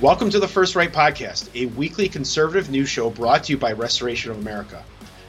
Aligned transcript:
Welcome 0.00 0.30
to 0.30 0.38
the 0.38 0.46
First 0.46 0.76
Right 0.76 0.92
Podcast, 0.92 1.48
a 1.56 1.66
weekly 1.74 2.08
conservative 2.08 2.70
news 2.70 2.88
show 2.88 3.10
brought 3.10 3.42
to 3.42 3.52
you 3.52 3.58
by 3.58 3.72
Restoration 3.72 4.30
of 4.30 4.38
America. 4.38 4.84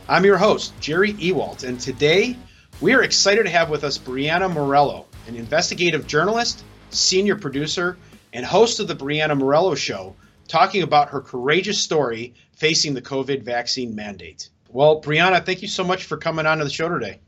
I'm 0.08 0.24
your 0.24 0.38
host, 0.38 0.80
Jerry 0.80 1.14
Ewalt, 1.14 1.64
and 1.64 1.80
today 1.80 2.38
we 2.80 2.94
are 2.94 3.02
excited 3.02 3.46
to 3.46 3.50
have 3.50 3.72
with 3.72 3.84
us 3.84 3.98
Breanna 3.98 4.48
Morello, 4.54 5.08
an 5.28 5.36
investigative 5.36 6.06
journalist, 6.06 6.64
senior 6.92 7.36
producer, 7.36 7.98
and 8.32 8.46
host 8.46 8.80
of 8.80 8.88
the 8.88 8.96
Breanna 8.96 9.36
Morello 9.36 9.74
Show, 9.74 10.16
talking 10.48 10.84
about 10.84 11.10
her 11.10 11.22
courageous 11.22 11.80
story 11.80 12.36
facing 12.54 12.94
the 12.94 13.02
COVID 13.02 13.42
vaccine 13.42 13.96
mandate. 13.96 14.50
Well, 14.70 15.02
Breanna, 15.02 15.44
thank 15.44 15.64
you 15.64 15.68
so 15.68 15.84
much 15.84 16.04
for 16.04 16.16
coming 16.16 16.46
on 16.46 16.60
to 16.60 16.64
the 16.64 16.70
show 16.70 16.90
today. 16.90 17.22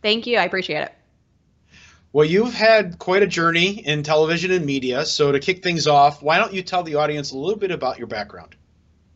Thank 0.00 0.28
you. 0.28 0.38
I 0.38 0.44
appreciate 0.44 0.82
it. 0.82 0.94
Well, 2.12 2.24
you've 2.24 2.54
had 2.54 2.98
quite 2.98 3.22
a 3.22 3.26
journey 3.26 3.86
in 3.86 4.02
television 4.02 4.50
and 4.50 4.64
media. 4.64 5.04
So, 5.04 5.32
to 5.32 5.40
kick 5.40 5.62
things 5.62 5.86
off, 5.86 6.22
why 6.22 6.38
don't 6.38 6.54
you 6.54 6.62
tell 6.62 6.82
the 6.82 6.94
audience 6.94 7.32
a 7.32 7.38
little 7.38 7.58
bit 7.58 7.70
about 7.70 7.98
your 7.98 8.06
background? 8.06 8.56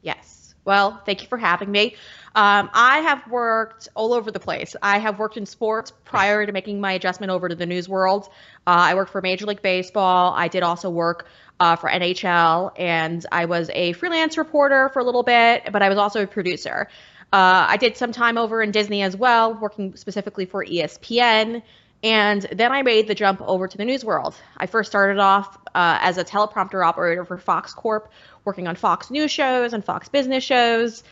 Yes. 0.02 0.54
Well, 0.64 1.00
thank 1.04 1.22
you 1.22 1.28
for 1.28 1.38
having 1.38 1.70
me. 1.70 1.96
Um, 2.34 2.70
I 2.72 3.00
have 3.00 3.26
worked 3.28 3.88
all 3.94 4.14
over 4.14 4.30
the 4.30 4.40
place. 4.40 4.76
I 4.80 4.98
have 4.98 5.18
worked 5.18 5.36
in 5.36 5.44
sports 5.44 5.92
prior 6.04 6.46
to 6.46 6.52
making 6.52 6.80
my 6.80 6.92
adjustment 6.92 7.30
over 7.30 7.48
to 7.48 7.54
the 7.54 7.66
news 7.66 7.88
world. 7.88 8.28
Uh, 8.66 8.92
I 8.92 8.94
worked 8.94 9.10
for 9.10 9.20
Major 9.20 9.46
League 9.46 9.62
Baseball. 9.62 10.32
I 10.34 10.48
did 10.48 10.62
also 10.62 10.88
work 10.88 11.26
uh, 11.60 11.76
for 11.76 11.90
NHL, 11.90 12.72
and 12.76 13.24
I 13.30 13.46
was 13.46 13.70
a 13.74 13.92
freelance 13.94 14.38
reporter 14.38 14.88
for 14.90 15.00
a 15.00 15.04
little 15.04 15.22
bit, 15.22 15.70
but 15.72 15.82
I 15.82 15.88
was 15.88 15.98
also 15.98 16.22
a 16.22 16.26
producer. 16.26 16.88
Uh, 17.32 17.66
I 17.68 17.76
did 17.76 17.96
some 17.96 18.12
time 18.12 18.38
over 18.38 18.62
in 18.62 18.70
Disney 18.70 19.02
as 19.02 19.16
well, 19.16 19.54
working 19.54 19.96
specifically 19.96 20.44
for 20.44 20.64
ESPN. 20.64 21.62
And 22.02 22.42
then 22.52 22.72
I 22.72 22.82
made 22.82 23.06
the 23.06 23.14
jump 23.14 23.40
over 23.42 23.68
to 23.68 23.76
the 23.76 23.84
news 23.84 24.04
world. 24.04 24.34
I 24.56 24.66
first 24.66 24.90
started 24.90 25.20
off 25.20 25.56
uh, 25.74 25.98
as 26.00 26.18
a 26.18 26.24
teleprompter 26.24 26.84
operator 26.84 27.24
for 27.24 27.38
Fox 27.38 27.74
Corp, 27.74 28.10
working 28.44 28.66
on 28.66 28.74
Fox 28.74 29.10
News 29.10 29.30
shows 29.30 29.72
and 29.72 29.84
Fox 29.84 30.08
Business 30.08 30.42
shows. 30.42 31.04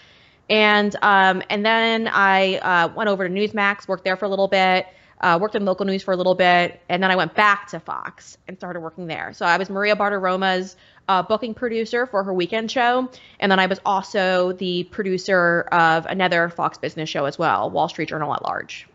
And 0.49 0.97
um, 1.01 1.45
and 1.49 1.65
then 1.65 2.09
I 2.09 2.57
uh, 2.57 2.93
went 2.93 3.09
over 3.09 3.29
to 3.29 3.33
Newsmax, 3.33 3.87
worked 3.87 4.05
there 4.05 4.17
for 4.17 4.25
a 4.25 4.29
little 4.29 4.49
bit, 4.49 4.89
uh, 5.21 5.39
worked 5.41 5.55
in 5.55 5.65
local 5.65 5.87
news 5.87 6.03
for 6.03 6.13
a 6.13 6.17
little 6.17 6.35
bit, 6.35 6.81
and 6.89 7.01
then 7.01 7.13
I 7.13 7.15
went 7.15 7.37
back 7.37 7.69
to 7.69 7.79
Fox 7.79 8.37
and 8.49 8.57
started 8.57 8.81
working 8.81 9.07
there. 9.07 9.33
So 9.33 9.47
I 9.47 9.59
was 9.59 9.71
Maria 9.71 9.95
Bartiromo's 9.95 10.75
uh, 11.09 11.23
booking 11.23 11.55
producer 11.55 12.05
for 12.07 12.25
her 12.25 12.35
weekend 12.35 12.69
show, 12.69 13.09
and 13.39 13.53
then 13.53 13.61
I 13.61 13.67
was 13.67 13.79
also 13.87 14.53
the 14.55 14.85
producer 14.85 15.69
of 15.71 16.07
another 16.07 16.49
Fox 16.49 16.79
Business 16.79 17.09
show 17.09 17.27
as 17.27 17.39
well, 17.39 17.71
Wall 17.71 17.89
Street 17.89 18.09
Journal 18.09 18.35
at 18.35 18.43
Large. 18.43 18.89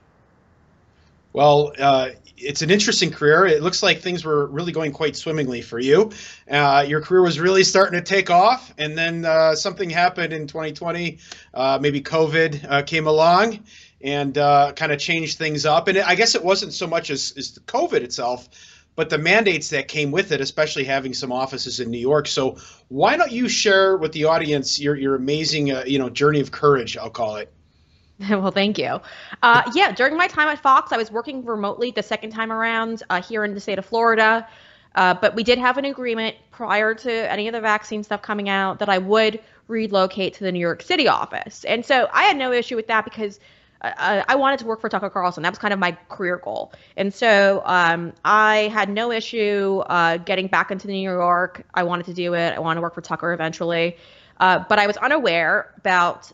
Well, 1.35 1.73
uh, 1.77 2.11
it's 2.37 2.61
an 2.61 2.69
interesting 2.69 3.11
career. 3.11 3.45
It 3.45 3.61
looks 3.61 3.83
like 3.83 3.99
things 3.99 4.23
were 4.23 4.45
really 4.45 4.71
going 4.71 4.93
quite 4.93 5.17
swimmingly 5.17 5.61
for 5.61 5.77
you. 5.77 6.11
Uh, 6.49 6.85
your 6.87 7.01
career 7.01 7.21
was 7.21 7.41
really 7.41 7.65
starting 7.65 7.99
to 7.99 8.05
take 8.05 8.29
off, 8.29 8.73
and 8.77 8.97
then 8.97 9.25
uh, 9.25 9.53
something 9.53 9.89
happened 9.89 10.31
in 10.31 10.47
2020. 10.47 11.17
Uh, 11.53 11.77
maybe 11.81 11.99
COVID 11.99 12.65
uh, 12.71 12.81
came 12.83 13.05
along 13.05 13.65
and 13.99 14.37
uh, 14.37 14.71
kind 14.77 14.93
of 14.93 14.99
changed 14.99 15.37
things 15.37 15.65
up. 15.65 15.89
And 15.89 15.97
I 15.97 16.15
guess 16.15 16.35
it 16.35 16.43
wasn't 16.45 16.71
so 16.71 16.87
much 16.87 17.09
as, 17.09 17.33
as 17.35 17.51
the 17.51 17.59
COVID 17.59 17.99
itself, 18.01 18.47
but 18.95 19.09
the 19.09 19.17
mandates 19.17 19.71
that 19.71 19.89
came 19.89 20.11
with 20.11 20.31
it, 20.31 20.39
especially 20.39 20.85
having 20.85 21.13
some 21.13 21.33
offices 21.33 21.81
in 21.81 21.91
New 21.91 21.99
York. 21.99 22.27
So 22.27 22.59
why 22.87 23.17
don't 23.17 23.33
you 23.33 23.49
share 23.49 23.97
with 23.97 24.13
the 24.13 24.23
audience 24.23 24.79
your 24.79 24.95
your 24.95 25.15
amazing, 25.15 25.67
you 25.67 25.99
know, 25.99 26.09
journey 26.09 26.39
of 26.39 26.51
courage? 26.51 26.95
I'll 26.95 27.09
call 27.09 27.35
it. 27.35 27.51
Well, 28.29 28.51
thank 28.51 28.77
you. 28.77 28.99
Uh, 29.43 29.69
yeah, 29.73 29.91
during 29.91 30.17
my 30.17 30.27
time 30.27 30.47
at 30.47 30.59
Fox, 30.59 30.91
I 30.91 30.97
was 30.97 31.11
working 31.11 31.43
remotely 31.45 31.91
the 31.91 32.03
second 32.03 32.31
time 32.31 32.51
around 32.51 33.03
uh, 33.09 33.21
here 33.21 33.43
in 33.43 33.53
the 33.53 33.59
state 33.59 33.77
of 33.77 33.85
Florida. 33.85 34.47
Uh, 34.95 35.13
but 35.13 35.35
we 35.35 35.43
did 35.43 35.57
have 35.57 35.77
an 35.77 35.85
agreement 35.85 36.37
prior 36.51 36.95
to 36.95 37.11
any 37.31 37.47
of 37.47 37.53
the 37.53 37.59
vaccine 37.59 38.03
stuff 38.03 38.21
coming 38.21 38.47
out 38.47 38.79
that 38.79 38.87
I 38.87 38.97
would 38.97 39.41
relocate 39.67 40.35
to 40.35 40.45
the 40.45 40.51
New 40.51 40.59
York 40.59 40.81
City 40.81 41.07
office. 41.07 41.65
And 41.65 41.85
so 41.85 42.07
I 42.13 42.23
had 42.23 42.37
no 42.37 42.53
issue 42.53 42.77
with 42.77 42.87
that 42.87 43.03
because 43.03 43.41
uh, 43.81 43.91
uh, 43.97 44.23
I 44.25 44.35
wanted 44.35 44.59
to 44.59 44.65
work 44.65 44.79
for 44.79 44.87
Tucker 44.87 45.09
Carlson. 45.09 45.43
That 45.43 45.51
was 45.51 45.59
kind 45.59 45.73
of 45.73 45.79
my 45.79 45.91
career 46.07 46.37
goal. 46.37 46.71
And 46.95 47.13
so 47.13 47.61
um, 47.65 48.13
I 48.23 48.69
had 48.73 48.89
no 48.89 49.11
issue 49.11 49.79
uh, 49.87 50.17
getting 50.17 50.47
back 50.47 50.71
into 50.71 50.87
New 50.87 50.93
York. 51.01 51.65
I 51.73 51.83
wanted 51.83 52.05
to 52.05 52.13
do 52.13 52.33
it. 52.33 52.53
I 52.53 52.59
wanted 52.59 52.75
to 52.75 52.81
work 52.81 52.95
for 52.95 53.01
Tucker 53.01 53.33
eventually. 53.33 53.97
but 54.39 54.79
I 54.79 54.87
was 54.87 54.95
unaware 54.95 55.73
about 55.77 56.31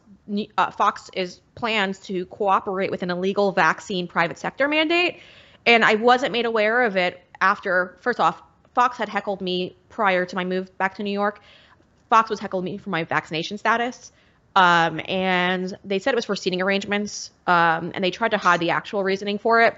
uh, 0.58 0.72
Fox 0.72 1.10
is 1.14 1.42
plans 1.56 2.00
to 2.00 2.26
cooperate 2.28 2.92
with 2.92 3.04
an 3.04 3.10
illegal 3.10 3.52
vaccine 3.52 4.08
private 4.08 4.38
sector 4.38 4.68
mandate, 4.68 5.20
and 5.66 5.84
I 5.84 5.96
wasn't 5.96 6.32
made 6.32 6.46
aware 6.46 6.84
of 6.84 6.98
it 6.98 7.22
after. 7.40 7.98
First 8.02 8.20
off, 8.20 8.42
Fox 8.74 8.98
had 8.98 9.10
heckled 9.10 9.42
me 9.42 9.76
prior 9.90 10.26
to 10.26 10.36
my 10.36 10.46
move 10.46 10.76
back 10.78 10.96
to 10.96 11.04
New 11.04 11.12
York. 11.12 11.42
Fox 12.10 12.30
was 12.30 12.40
heckling 12.40 12.66
me 12.66 12.78
for 12.78 12.90
my 12.90 13.04
vaccination 13.04 13.58
status, 13.58 14.12
um, 14.56 15.02
and 15.06 15.78
they 15.84 16.00
said 16.00 16.14
it 16.14 16.16
was 16.16 16.26
for 16.26 16.36
seating 16.36 16.62
arrangements, 16.62 17.32
um, 17.48 17.92
and 17.94 18.04
they 18.04 18.12
tried 18.12 18.32
to 18.32 18.38
hide 18.38 18.60
the 18.60 18.72
actual 18.72 19.04
reasoning 19.04 19.38
for 19.38 19.62
it. 19.62 19.74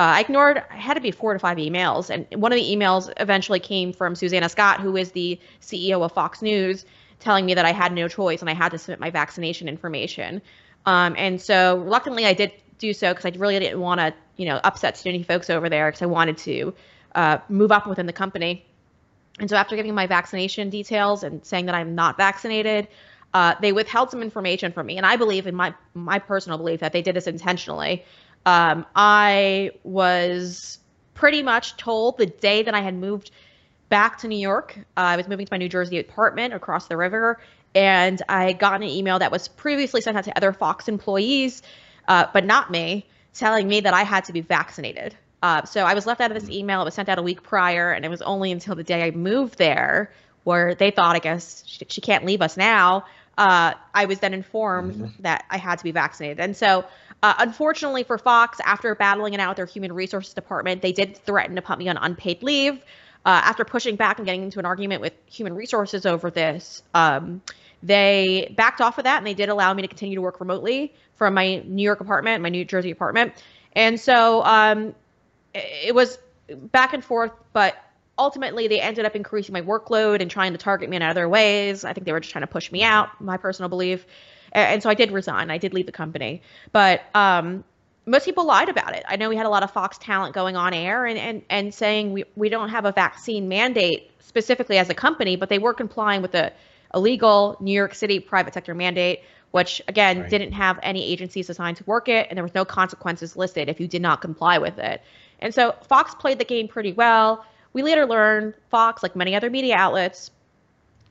Uh, 0.00 0.14
I 0.14 0.20
ignored. 0.20 0.62
I 0.70 0.76
had 0.76 0.94
to 0.94 1.00
be 1.00 1.10
four 1.10 1.32
to 1.32 1.38
five 1.40 1.56
emails, 1.56 2.08
and 2.10 2.26
one 2.40 2.52
of 2.52 2.56
the 2.56 2.64
emails 2.64 3.12
eventually 3.16 3.58
came 3.58 3.92
from 3.92 4.14
Susanna 4.14 4.48
Scott, 4.48 4.80
who 4.80 4.96
is 4.96 5.10
the 5.10 5.40
CEO 5.60 6.04
of 6.04 6.12
Fox 6.12 6.40
News, 6.40 6.84
telling 7.20 7.44
me 7.46 7.54
that 7.54 7.64
I 7.64 7.72
had 7.72 7.92
no 7.92 8.08
choice 8.08 8.40
and 8.40 8.50
I 8.50 8.54
had 8.54 8.70
to 8.70 8.78
submit 8.78 9.00
my 9.00 9.10
vaccination 9.10 9.68
information. 9.68 10.42
Um, 10.86 11.14
and 11.18 11.40
so 11.40 11.78
reluctantly, 11.78 12.26
I 12.26 12.32
did 12.32 12.52
do 12.78 12.92
so 12.92 13.12
because 13.12 13.26
I 13.26 13.36
really 13.36 13.58
didn't 13.58 13.80
want 13.80 14.00
to, 14.00 14.14
you 14.36 14.46
know, 14.46 14.60
upset 14.62 14.94
SUNY 14.94 15.26
folks 15.26 15.50
over 15.50 15.68
there 15.68 15.88
because 15.88 16.02
I 16.02 16.06
wanted 16.06 16.38
to 16.38 16.74
uh, 17.14 17.38
move 17.48 17.72
up 17.72 17.86
within 17.86 18.06
the 18.06 18.12
company. 18.12 18.64
And 19.40 19.48
so 19.48 19.56
after 19.56 19.76
giving 19.76 19.94
my 19.94 20.06
vaccination 20.06 20.70
details 20.70 21.22
and 21.22 21.44
saying 21.44 21.66
that 21.66 21.74
I'm 21.74 21.94
not 21.94 22.16
vaccinated, 22.16 22.88
uh, 23.34 23.54
they 23.60 23.72
withheld 23.72 24.10
some 24.10 24.22
information 24.22 24.72
from 24.72 24.86
me. 24.86 24.96
And 24.96 25.06
I 25.06 25.16
believe, 25.16 25.46
in 25.46 25.54
my 25.54 25.74
my 25.94 26.18
personal 26.18 26.58
belief, 26.58 26.80
that 26.80 26.92
they 26.92 27.02
did 27.02 27.14
this 27.14 27.26
intentionally. 27.26 28.04
Um, 28.46 28.86
I 28.96 29.72
was 29.84 30.78
pretty 31.14 31.42
much 31.42 31.76
told 31.76 32.16
the 32.16 32.26
day 32.26 32.62
that 32.62 32.74
I 32.74 32.80
had 32.80 32.94
moved 32.94 33.30
back 33.88 34.18
to 34.18 34.28
New 34.28 34.38
York. 34.38 34.76
Uh, 34.78 35.00
I 35.00 35.16
was 35.16 35.28
moving 35.28 35.46
to 35.46 35.52
my 35.52 35.58
New 35.58 35.68
Jersey 35.68 35.98
apartment 35.98 36.54
across 36.54 36.86
the 36.86 36.96
river, 36.96 37.40
and 37.74 38.20
I 38.28 38.46
had 38.46 38.58
gotten 38.58 38.82
an 38.82 38.88
email 38.88 39.18
that 39.18 39.32
was 39.32 39.48
previously 39.48 40.00
sent 40.00 40.16
out 40.16 40.24
to 40.24 40.36
other 40.36 40.52
Fox 40.52 40.88
employees, 40.88 41.62
uh, 42.06 42.26
but 42.32 42.44
not 42.44 42.70
me, 42.70 43.06
telling 43.34 43.68
me 43.68 43.80
that 43.80 43.94
I 43.94 44.02
had 44.02 44.24
to 44.24 44.32
be 44.32 44.40
vaccinated. 44.40 45.14
Uh, 45.42 45.64
so 45.64 45.84
I 45.84 45.94
was 45.94 46.06
left 46.06 46.20
out 46.20 46.30
of 46.30 46.40
this 46.40 46.50
email. 46.50 46.82
It 46.82 46.86
was 46.86 46.94
sent 46.94 47.08
out 47.08 47.18
a 47.18 47.22
week 47.22 47.42
prior, 47.42 47.92
and 47.92 48.04
it 48.04 48.08
was 48.08 48.22
only 48.22 48.50
until 48.50 48.74
the 48.74 48.84
day 48.84 49.04
I 49.04 49.10
moved 49.12 49.58
there 49.58 50.12
where 50.44 50.74
they 50.74 50.90
thought, 50.90 51.14
I 51.14 51.18
guess, 51.18 51.62
she, 51.66 51.84
she 51.88 52.00
can't 52.00 52.24
leave 52.24 52.42
us 52.42 52.56
now. 52.56 53.04
Uh, 53.36 53.74
I 53.94 54.06
was 54.06 54.18
then 54.18 54.34
informed 54.34 54.94
mm-hmm. 54.94 55.22
that 55.22 55.44
I 55.48 55.58
had 55.58 55.78
to 55.78 55.84
be 55.84 55.92
vaccinated. 55.92 56.40
And 56.40 56.56
so, 56.56 56.84
uh, 57.22 57.34
unfortunately 57.38 58.02
for 58.02 58.18
Fox, 58.18 58.58
after 58.64 58.94
battling 58.94 59.34
it 59.34 59.40
out 59.40 59.50
with 59.50 59.56
their 59.56 59.66
human 59.66 59.92
resources 59.92 60.34
department, 60.34 60.82
they 60.82 60.92
did 60.92 61.16
threaten 61.18 61.54
to 61.54 61.62
put 61.62 61.78
me 61.78 61.88
on 61.88 61.96
unpaid 61.96 62.42
leave 62.42 62.82
uh, 63.24 63.42
after 63.44 63.64
pushing 63.64 63.96
back 63.96 64.18
and 64.18 64.26
getting 64.26 64.42
into 64.42 64.58
an 64.58 64.64
argument 64.64 65.00
with 65.00 65.12
human 65.26 65.54
resources 65.54 66.06
over 66.06 66.30
this, 66.30 66.82
um, 66.94 67.42
they 67.82 68.52
backed 68.56 68.80
off 68.80 68.98
of 68.98 69.04
that 69.04 69.18
and 69.18 69.26
they 69.26 69.34
did 69.34 69.48
allow 69.48 69.72
me 69.72 69.82
to 69.82 69.88
continue 69.88 70.16
to 70.16 70.22
work 70.22 70.40
remotely 70.40 70.94
from 71.14 71.34
my 71.34 71.62
New 71.64 71.82
York 71.82 72.00
apartment, 72.00 72.42
my 72.42 72.48
New 72.48 72.64
Jersey 72.64 72.90
apartment. 72.90 73.32
And 73.72 74.00
so 74.00 74.42
um, 74.44 74.94
it 75.54 75.94
was 75.94 76.18
back 76.48 76.94
and 76.94 77.04
forth, 77.04 77.32
but 77.52 77.76
ultimately 78.18 78.68
they 78.68 78.80
ended 78.80 79.04
up 79.04 79.14
increasing 79.14 79.52
my 79.52 79.62
workload 79.62 80.20
and 80.20 80.30
trying 80.30 80.52
to 80.52 80.58
target 80.58 80.90
me 80.90 80.96
in 80.96 81.02
other 81.02 81.28
ways. 81.28 81.84
I 81.84 81.92
think 81.92 82.04
they 82.04 82.12
were 82.12 82.20
just 82.20 82.32
trying 82.32 82.42
to 82.42 82.48
push 82.48 82.72
me 82.72 82.82
out, 82.82 83.20
my 83.20 83.36
personal 83.36 83.68
belief. 83.68 84.06
And 84.52 84.82
so 84.82 84.88
I 84.88 84.94
did 84.94 85.12
resign. 85.12 85.50
I 85.50 85.58
did 85.58 85.74
leave 85.74 85.86
the 85.86 85.92
company. 85.92 86.42
But 86.72 87.02
um, 87.14 87.64
most 88.08 88.24
people 88.24 88.44
lied 88.46 88.68
about 88.68 88.94
it. 88.94 89.04
I 89.06 89.16
know 89.16 89.28
we 89.28 89.36
had 89.36 89.46
a 89.46 89.50
lot 89.50 89.62
of 89.62 89.70
Fox 89.70 89.98
talent 89.98 90.34
going 90.34 90.56
on 90.56 90.72
air 90.72 91.06
and, 91.06 91.18
and, 91.18 91.42
and 91.50 91.74
saying 91.74 92.12
we, 92.12 92.24
we 92.36 92.48
don't 92.48 92.70
have 92.70 92.84
a 92.84 92.92
vaccine 92.92 93.48
mandate 93.48 94.10
specifically 94.20 94.78
as 94.78 94.88
a 94.88 94.94
company, 94.94 95.36
but 95.36 95.48
they 95.48 95.58
were 95.58 95.74
complying 95.74 96.22
with 96.22 96.32
the 96.32 96.52
illegal 96.94 97.56
New 97.60 97.72
York 97.72 97.94
City 97.94 98.18
private 98.18 98.54
sector 98.54 98.74
mandate, 98.74 99.20
which 99.50 99.82
again 99.88 100.20
right. 100.20 100.30
didn't 100.30 100.52
have 100.52 100.78
any 100.82 101.04
agencies 101.12 101.50
assigned 101.50 101.76
to 101.76 101.84
work 101.84 102.08
it, 102.08 102.26
and 102.28 102.36
there 102.36 102.42
was 102.42 102.54
no 102.54 102.64
consequences 102.64 103.36
listed 103.36 103.68
if 103.68 103.78
you 103.78 103.86
did 103.86 104.02
not 104.02 104.20
comply 104.20 104.58
with 104.58 104.78
it. 104.78 105.02
And 105.40 105.54
so 105.54 105.74
Fox 105.88 106.14
played 106.14 106.38
the 106.38 106.44
game 106.44 106.66
pretty 106.68 106.92
well. 106.92 107.44
We 107.72 107.82
later 107.82 108.06
learned 108.06 108.54
Fox, 108.70 109.02
like 109.02 109.14
many 109.14 109.34
other 109.34 109.50
media 109.50 109.76
outlets, 109.76 110.30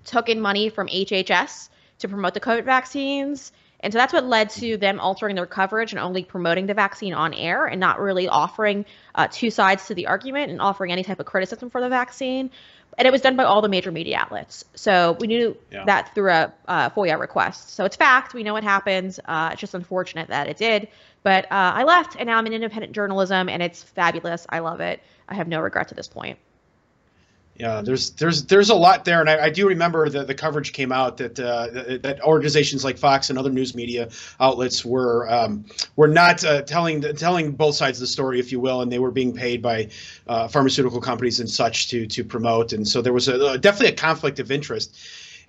took 0.04 0.30
in 0.30 0.42
money 0.42 0.70
from 0.70 0.88
HHS 0.88 1.70
to 2.00 2.08
promote 2.08 2.34
the 2.34 2.40
COVID 2.40 2.64
vaccines 2.64 3.52
and 3.80 3.94
so 3.94 4.00
that's 4.00 4.14
what 4.14 4.26
led 4.26 4.50
to 4.52 4.78
them 4.78 5.00
altering 5.00 5.36
their 5.36 5.46
coverage 5.46 5.92
and 5.92 6.00
only 6.00 6.24
promoting 6.24 6.66
the 6.66 6.74
vaccine 6.74 7.14
on 7.14 7.34
air 7.34 7.66
and 7.66 7.80
not 7.80 8.00
really 8.00 8.28
offering 8.28 8.86
uh, 9.14 9.28
two 9.30 9.52
sides 9.52 9.88
to 9.88 9.94
the 9.94 10.08
argument 10.08 10.52
and 10.52 10.62
offering 10.62 10.92
any 10.92 11.04
type 11.04 11.20
of 11.20 11.26
criticism 11.26 11.70
for 11.70 11.80
the 11.82 11.90
vaccine. 11.90 12.50
And 12.98 13.08
it 13.08 13.12
was 13.12 13.22
done 13.22 13.36
by 13.36 13.44
all 13.44 13.62
the 13.62 13.70
major 13.70 13.92
media 13.92 14.18
outlets. 14.18 14.66
So 14.74 15.18
we 15.20 15.28
knew 15.28 15.56
yeah. 15.72 15.86
that 15.86 16.16
through 16.16 16.32
a 16.32 16.54
uh, 16.68 16.90
FOIA 16.90 17.20
request. 17.20 17.70
So 17.70 17.86
it's 17.86 17.96
fact. 17.96 18.34
We 18.34 18.42
know 18.42 18.54
what 18.54 18.64
happened. 18.64 19.20
Uh, 19.24 19.50
it's 19.52 19.62
just 19.62 19.76
unfortunate 19.76 20.30
that 20.30 20.48
it 20.48 20.58
did. 20.58 20.88
But 21.22 21.46
uh, 21.46 21.74
I 21.76 21.84
left, 21.84 22.16
and 22.18 22.26
now 22.28 22.38
I'm 22.38 22.48
in 22.48 22.54
independent 22.54 22.94
journalism, 22.94 23.50
and 23.50 23.62
it's 23.62 23.84
fabulous. 23.84 24.48
I 24.50 24.60
love 24.60 24.80
it. 24.80 25.04
I 25.28 25.36
have 25.36 25.48
no 25.48 25.60
regret 25.60 25.90
to 25.90 25.96
this 25.96 26.08
point. 26.08 26.40
Yeah, 27.60 27.82
there's 27.82 28.12
there's 28.12 28.46
there's 28.46 28.70
a 28.70 28.76
lot 28.76 29.04
there, 29.04 29.20
and 29.20 29.28
I, 29.28 29.46
I 29.46 29.50
do 29.50 29.68
remember 29.68 30.10
that 30.10 30.28
the 30.28 30.36
coverage 30.36 30.74
came 30.74 30.92
out 30.92 31.18
that 31.18 31.40
uh, 31.40 31.68
that 32.04 32.20
organizations 32.24 32.84
like 32.84 33.00
Fox 33.00 33.32
and 33.32 33.40
other 33.40 33.50
news 33.50 33.74
media 33.74 34.10
outlets 34.40 34.86
were 34.86 35.28
um, 35.28 35.66
were 35.96 36.08
not 36.08 36.44
uh, 36.44 36.62
telling 36.62 37.02
telling 37.16 37.54
both 37.54 37.74
sides 37.74 37.98
of 37.98 38.02
the 38.02 38.08
story, 38.08 38.40
if 38.40 38.52
you 38.52 38.60
will, 38.60 38.82
and 38.82 38.92
they 38.92 39.00
were 39.00 39.10
being 39.10 39.34
paid 39.34 39.64
by 39.64 39.90
uh, 40.28 40.48
pharmaceutical 40.48 41.02
companies 41.02 41.40
and 41.40 41.50
such 41.50 41.88
to 41.88 42.06
to 42.06 42.24
promote, 42.24 42.74
and 42.74 42.88
so 42.88 43.02
there 43.02 43.14
was 43.14 43.28
a, 43.28 43.58
definitely 43.58 43.92
a 43.92 43.98
conflict 43.98 44.40
of 44.40 44.52
interest 44.52 44.96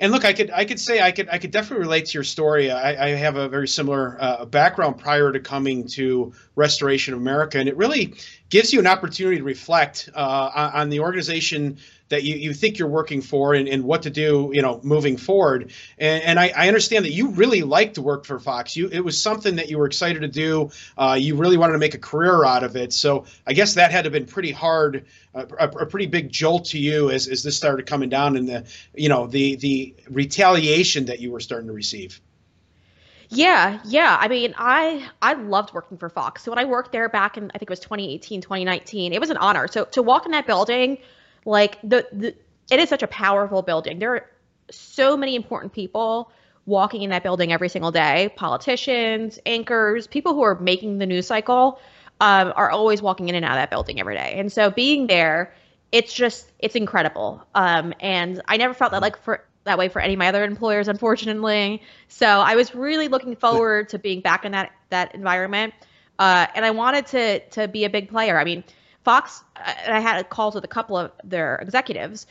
and 0.00 0.12
look, 0.12 0.24
I 0.24 0.32
could 0.32 0.50
I 0.50 0.64
could 0.64 0.78
say 0.78 1.02
I 1.02 1.10
could 1.10 1.28
I 1.28 1.38
could 1.38 1.50
definitely 1.50 1.82
relate 1.82 2.06
to 2.06 2.14
your 2.14 2.24
story. 2.24 2.70
I, 2.70 3.06
I 3.06 3.08
have 3.10 3.36
a 3.36 3.48
very 3.48 3.66
similar 3.66 4.16
uh, 4.20 4.44
background 4.44 4.98
prior 4.98 5.32
to 5.32 5.40
coming 5.40 5.86
to 5.88 6.32
Restoration 6.54 7.14
of 7.14 7.20
America, 7.20 7.58
and 7.58 7.68
it 7.68 7.76
really 7.76 8.14
gives 8.48 8.72
you 8.72 8.78
an 8.78 8.86
opportunity 8.86 9.38
to 9.38 9.42
reflect 9.42 10.08
uh, 10.14 10.70
on 10.72 10.88
the 10.88 11.00
organization 11.00 11.78
that 12.08 12.22
you, 12.24 12.36
you 12.36 12.54
think 12.54 12.78
you're 12.78 12.88
working 12.88 13.20
for 13.20 13.54
and, 13.54 13.68
and 13.68 13.84
what 13.84 14.02
to 14.02 14.10
do, 14.10 14.50
you 14.52 14.62
know, 14.62 14.80
moving 14.82 15.16
forward. 15.16 15.72
And, 15.98 16.22
and 16.22 16.40
I, 16.40 16.52
I, 16.56 16.68
understand 16.68 17.04
that 17.04 17.12
you 17.12 17.28
really 17.28 17.62
liked 17.62 17.96
to 17.96 18.02
work 18.02 18.24
for 18.24 18.38
Fox. 18.38 18.76
You 18.76 18.88
it 18.90 19.00
was 19.00 19.20
something 19.22 19.56
that 19.56 19.68
you 19.68 19.78
were 19.78 19.86
excited 19.86 20.20
to 20.20 20.28
do. 20.28 20.70
Uh, 20.96 21.16
you 21.18 21.36
really 21.36 21.56
wanted 21.56 21.74
to 21.74 21.78
make 21.78 21.94
a 21.94 21.98
career 21.98 22.44
out 22.44 22.62
of 22.62 22.76
it. 22.76 22.92
So 22.92 23.26
I 23.46 23.52
guess 23.52 23.74
that 23.74 23.90
had 23.90 24.02
to 24.02 24.06
have 24.06 24.12
been 24.12 24.26
pretty 24.26 24.52
hard, 24.52 25.04
a, 25.34 25.42
a, 25.42 25.86
pretty 25.86 26.06
big 26.06 26.30
jolt 26.30 26.66
to 26.66 26.78
you 26.78 27.10
as, 27.10 27.28
as 27.28 27.42
this 27.42 27.56
started 27.56 27.86
coming 27.86 28.08
down 28.08 28.36
and 28.36 28.48
the 28.48 28.64
you 28.94 29.08
know 29.08 29.26
the 29.26 29.56
the 29.56 29.94
retaliation 30.08 31.06
that 31.06 31.20
you 31.20 31.30
were 31.30 31.40
starting 31.40 31.68
to 31.68 31.74
receive. 31.74 32.20
Yeah, 33.30 33.80
yeah. 33.84 34.16
I 34.18 34.28
mean, 34.28 34.54
I 34.56 35.06
I 35.20 35.34
loved 35.34 35.74
working 35.74 35.98
for 35.98 36.08
Fox. 36.08 36.42
So 36.42 36.50
when 36.50 36.58
I 36.58 36.64
worked 36.64 36.92
there 36.92 37.08
back 37.08 37.36
in 37.36 37.50
I 37.54 37.58
think 37.58 37.64
it 37.64 37.70
was 37.70 37.80
2018, 37.80 38.40
2019, 38.40 39.12
it 39.12 39.20
was 39.20 39.30
an 39.30 39.36
honor. 39.36 39.68
So 39.68 39.84
to 39.84 40.02
walk 40.02 40.24
in 40.24 40.32
that 40.32 40.46
building 40.46 40.98
like 41.48 41.80
the, 41.82 42.06
the 42.12 42.34
it 42.70 42.78
is 42.78 42.88
such 42.88 43.02
a 43.02 43.06
powerful 43.06 43.62
building. 43.62 43.98
There 43.98 44.14
are 44.14 44.30
so 44.70 45.16
many 45.16 45.34
important 45.34 45.72
people 45.72 46.30
walking 46.66 47.00
in 47.02 47.10
that 47.10 47.22
building 47.22 47.50
every 47.50 47.70
single 47.70 47.90
day. 47.90 48.30
Politicians, 48.36 49.38
anchors, 49.46 50.06
people 50.06 50.34
who 50.34 50.42
are 50.42 50.56
making 50.60 50.98
the 50.98 51.06
news 51.06 51.26
cycle 51.26 51.80
um, 52.20 52.52
are 52.54 52.70
always 52.70 53.00
walking 53.00 53.30
in 53.30 53.34
and 53.34 53.44
out 53.44 53.52
of 53.52 53.56
that 53.56 53.70
building 53.70 53.98
every 53.98 54.14
day. 54.14 54.34
And 54.36 54.52
so 54.52 54.70
being 54.70 55.06
there, 55.06 55.54
it's 55.90 56.12
just 56.12 56.52
it's 56.58 56.76
incredible. 56.76 57.42
Um, 57.54 57.94
and 58.00 58.42
I 58.46 58.58
never 58.58 58.74
felt 58.74 58.92
that 58.92 59.00
like 59.00 59.16
for 59.16 59.42
that 59.64 59.78
way 59.78 59.88
for 59.88 60.00
any 60.00 60.14
of 60.14 60.18
my 60.18 60.28
other 60.28 60.44
employers, 60.44 60.88
unfortunately. 60.88 61.82
So 62.08 62.26
I 62.26 62.56
was 62.56 62.74
really 62.74 63.08
looking 63.08 63.36
forward 63.36 63.88
to 63.90 63.98
being 63.98 64.20
back 64.20 64.44
in 64.44 64.52
that 64.52 64.72
that 64.90 65.14
environment. 65.14 65.72
Uh, 66.18 66.46
and 66.54 66.66
I 66.66 66.72
wanted 66.72 67.06
to 67.06 67.40
to 67.50 67.68
be 67.68 67.86
a 67.86 67.90
big 67.90 68.10
player. 68.10 68.38
I 68.38 68.44
mean, 68.44 68.64
Fox, 69.08 69.42
I 69.56 70.00
had 70.00 70.20
a 70.20 70.24
calls 70.24 70.54
with 70.54 70.64
a 70.64 70.68
couple 70.68 70.98
of 70.98 71.10
their 71.24 71.56
executives, 71.62 72.26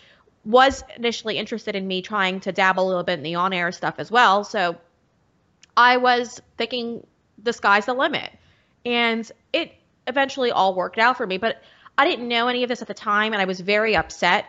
was 0.46 0.84
initially 0.96 1.40
interested 1.40 1.76
in 1.76 1.88
me 1.88 2.04
trying 2.04 2.40
to 2.42 2.52
dabble 2.52 2.86
a 2.86 2.88
little 2.88 3.04
bit 3.04 3.14
in 3.14 3.24
the 3.24 3.34
on 3.34 3.52
air 3.52 3.72
stuff 3.72 3.96
as 3.98 4.12
well. 4.12 4.44
So 4.44 4.78
I 5.76 5.98
was 5.98 6.40
thinking 6.56 7.04
the 7.42 7.52
sky's 7.52 7.88
the 7.88 7.96
limit. 7.96 8.30
And 8.86 9.28
it 9.52 9.74
eventually 10.06 10.52
all 10.52 10.76
worked 10.76 11.00
out 11.00 11.18
for 11.18 11.26
me. 11.26 11.40
But 11.40 11.64
I 11.98 12.06
didn't 12.06 12.28
know 12.28 12.48
any 12.48 12.62
of 12.62 12.70
this 12.70 12.84
at 12.84 12.88
the 12.88 12.94
time, 12.94 13.34
and 13.34 13.42
I 13.42 13.46
was 13.46 13.60
very 13.60 13.96
upset. 13.96 14.46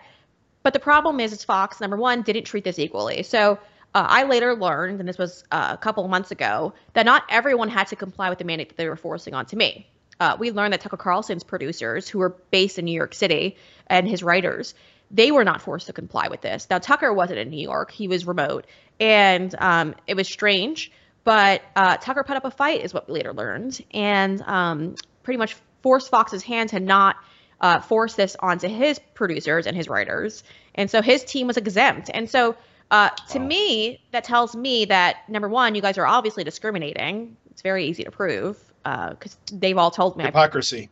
But 0.62 0.74
the 0.74 0.80
problem 0.80 1.20
is, 1.20 1.32
is 1.32 1.44
Fox, 1.44 1.80
number 1.80 1.96
one, 1.96 2.20
didn't 2.20 2.44
treat 2.44 2.62
this 2.62 2.78
equally. 2.78 3.22
So 3.22 3.58
uh, 3.94 4.06
I 4.06 4.24
later 4.24 4.54
learned, 4.54 5.00
and 5.00 5.08
this 5.08 5.16
was 5.16 5.44
uh, 5.50 5.70
a 5.72 5.78
couple 5.78 6.04
of 6.04 6.10
months 6.10 6.30
ago, 6.30 6.74
that 6.92 7.06
not 7.06 7.24
everyone 7.30 7.70
had 7.70 7.86
to 7.86 7.96
comply 7.96 8.28
with 8.28 8.38
the 8.38 8.44
mandate 8.44 8.68
that 8.68 8.76
they 8.76 8.86
were 8.86 8.96
forcing 8.96 9.32
onto 9.32 9.56
me 9.56 9.88
uh, 10.20 10.36
we 10.38 10.50
learned 10.50 10.72
that 10.72 10.80
Tucker 10.80 10.96
Carlson's 10.96 11.44
producers, 11.44 12.08
who 12.08 12.18
were 12.18 12.30
based 12.50 12.78
in 12.78 12.84
New 12.84 12.92
York 12.92 13.14
City, 13.14 13.56
and 13.86 14.08
his 14.08 14.22
writers, 14.22 14.74
they 15.10 15.30
were 15.30 15.44
not 15.44 15.62
forced 15.62 15.86
to 15.86 15.92
comply 15.92 16.28
with 16.28 16.40
this. 16.40 16.66
Now, 16.68 16.78
Tucker 16.78 17.12
wasn't 17.12 17.38
in 17.38 17.50
New 17.50 17.62
York, 17.62 17.90
he 17.90 18.08
was 18.08 18.26
remote. 18.26 18.66
And 19.00 19.54
um, 19.58 19.94
it 20.06 20.14
was 20.14 20.28
strange, 20.28 20.90
but 21.24 21.62
uh, 21.76 21.96
Tucker 21.98 22.24
put 22.24 22.36
up 22.36 22.44
a 22.44 22.50
fight, 22.50 22.82
is 22.82 22.92
what 22.92 23.08
we 23.08 23.14
later 23.14 23.32
learned, 23.32 23.82
and 23.92 24.42
um, 24.42 24.96
pretty 25.22 25.38
much 25.38 25.56
forced 25.82 26.10
Fox's 26.10 26.42
hand 26.42 26.70
to 26.70 26.80
not 26.80 27.16
uh, 27.60 27.80
force 27.80 28.14
this 28.14 28.36
onto 28.40 28.68
his 28.68 29.00
producers 29.14 29.66
and 29.66 29.76
his 29.76 29.88
writers. 29.88 30.42
And 30.74 30.90
so 30.90 31.02
his 31.02 31.24
team 31.24 31.46
was 31.46 31.56
exempt. 31.56 32.10
And 32.12 32.28
so 32.28 32.56
uh, 32.90 33.10
to 33.30 33.38
wow. 33.38 33.46
me, 33.46 34.00
that 34.12 34.24
tells 34.24 34.54
me 34.56 34.86
that 34.86 35.28
number 35.28 35.48
one, 35.48 35.74
you 35.74 35.82
guys 35.82 35.98
are 35.98 36.06
obviously 36.06 36.44
discriminating. 36.44 37.36
It's 37.50 37.62
very 37.62 37.86
easy 37.86 38.04
to 38.04 38.10
prove 38.10 38.67
because 38.82 39.34
uh, 39.34 39.56
they've 39.58 39.78
all 39.78 39.90
told 39.90 40.16
me 40.16 40.24
hypocrisy. 40.24 40.90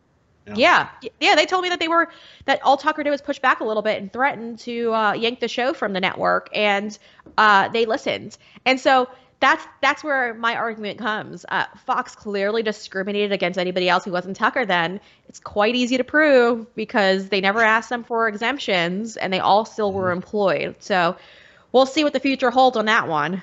Yeah. 0.55 0.89
yeah. 1.03 1.11
yeah, 1.21 1.35
They 1.35 1.47
told 1.47 1.63
me 1.65 1.71
that 1.71 1.81
they 1.81 1.89
were 1.89 2.09
that 2.45 2.63
all 2.63 2.77
Tucker 2.77 3.03
did 3.03 3.11
was 3.11 3.21
push 3.21 3.39
back 3.39 3.61
a 3.61 3.65
little 3.65 3.83
bit 3.83 4.01
and 4.01 4.13
threatened 4.13 4.61
to 4.61 4.95
uh, 4.95 5.13
yank 5.13 5.41
the 5.41 5.49
show 5.49 5.73
from 5.73 5.93
the 5.93 6.01
network, 6.01 6.49
and 6.55 6.97
uh, 7.37 7.69
they 7.69 7.85
listened. 7.85 8.39
And 8.65 8.79
so 8.79 9.09
that's 9.41 9.65
that's 9.83 10.05
where 10.05 10.35
my 10.35 10.55
argument 10.55 10.99
comes. 10.99 11.45
Uh, 11.49 11.65
Fox 11.85 12.15
clearly 12.15 12.63
discriminated 12.63 13.33
against 13.33 13.59
anybody 13.59 13.89
else 13.89 14.05
who 14.05 14.13
wasn't 14.13 14.37
Tucker. 14.37 14.65
Then 14.65 15.01
it's 15.29 15.41
quite 15.41 15.75
easy 15.75 15.97
to 15.97 16.05
prove 16.05 16.73
because 16.75 17.29
they 17.29 17.41
never 17.41 17.61
asked 17.61 17.91
them 17.91 18.05
for 18.05 18.29
exemptions, 18.29 19.17
and 19.17 19.33
they 19.33 19.41
all 19.41 19.65
still 19.65 19.93
were 19.93 20.05
mm-hmm. 20.05 20.19
employed. 20.19 20.77
So 20.79 21.17
we'll 21.73 21.87
see 21.87 22.05
what 22.05 22.13
the 22.13 22.21
future 22.21 22.51
holds 22.51 22.77
on 22.77 22.87
that 22.87 23.09
one. 23.09 23.43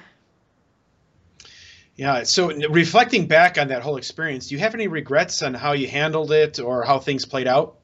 Yeah. 1.96 2.24
So 2.24 2.52
reflecting 2.70 3.28
back 3.28 3.58
on 3.58 3.68
that 3.68 3.84
whole 3.84 3.98
experience, 3.98 4.48
do 4.48 4.56
you 4.56 4.60
have 4.60 4.74
any 4.74 4.88
regrets 4.88 5.44
on 5.44 5.54
how 5.54 5.74
you 5.74 5.88
handled 5.88 6.32
it 6.32 6.60
or 6.60 6.84
how 6.84 7.00
things 7.00 7.26
played 7.26 7.48
out? 7.48 7.80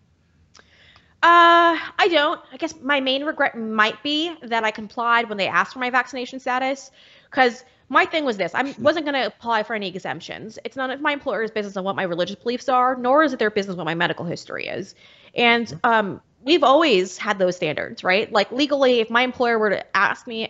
Uh, 1.21 1.75
I 1.99 2.07
don't. 2.09 2.39
I 2.51 2.57
guess 2.57 2.73
my 2.81 3.01
main 3.01 3.25
regret 3.25 3.57
might 3.57 4.01
be 4.01 4.33
that 4.41 4.63
I 4.63 4.71
complied 4.71 5.27
when 5.27 5.37
they 5.37 5.47
asked 5.47 5.73
for 5.73 5.79
my 5.79 5.89
vaccination 5.89 6.39
status, 6.39 6.91
because 7.29 7.65
my 7.89 8.05
thing 8.05 8.23
was 8.23 8.37
this: 8.37 8.55
I 8.55 8.73
wasn't 8.79 9.05
going 9.05 9.15
to 9.15 9.25
apply 9.25 9.63
for 9.63 9.73
any 9.73 9.89
exemptions. 9.89 10.57
It's 10.63 10.77
none 10.77 10.91
of 10.91 11.01
my 11.01 11.11
employer's 11.11 11.51
business 11.51 11.75
on 11.75 11.83
what 11.83 11.97
my 11.97 12.03
religious 12.03 12.37
beliefs 12.37 12.69
are, 12.69 12.95
nor 12.95 13.23
is 13.23 13.33
it 13.33 13.39
their 13.39 13.51
business 13.51 13.75
what 13.75 13.85
my 13.85 13.95
medical 13.95 14.25
history 14.25 14.67
is. 14.67 14.95
And 15.35 15.67
mm-hmm. 15.67 15.79
um, 15.83 16.21
we've 16.41 16.63
always 16.63 17.17
had 17.17 17.37
those 17.37 17.57
standards, 17.57 18.01
right? 18.01 18.31
Like 18.31 18.49
legally, 18.53 19.01
if 19.01 19.09
my 19.09 19.23
employer 19.23 19.59
were 19.59 19.71
to 19.71 19.97
ask 19.97 20.25
me 20.25 20.47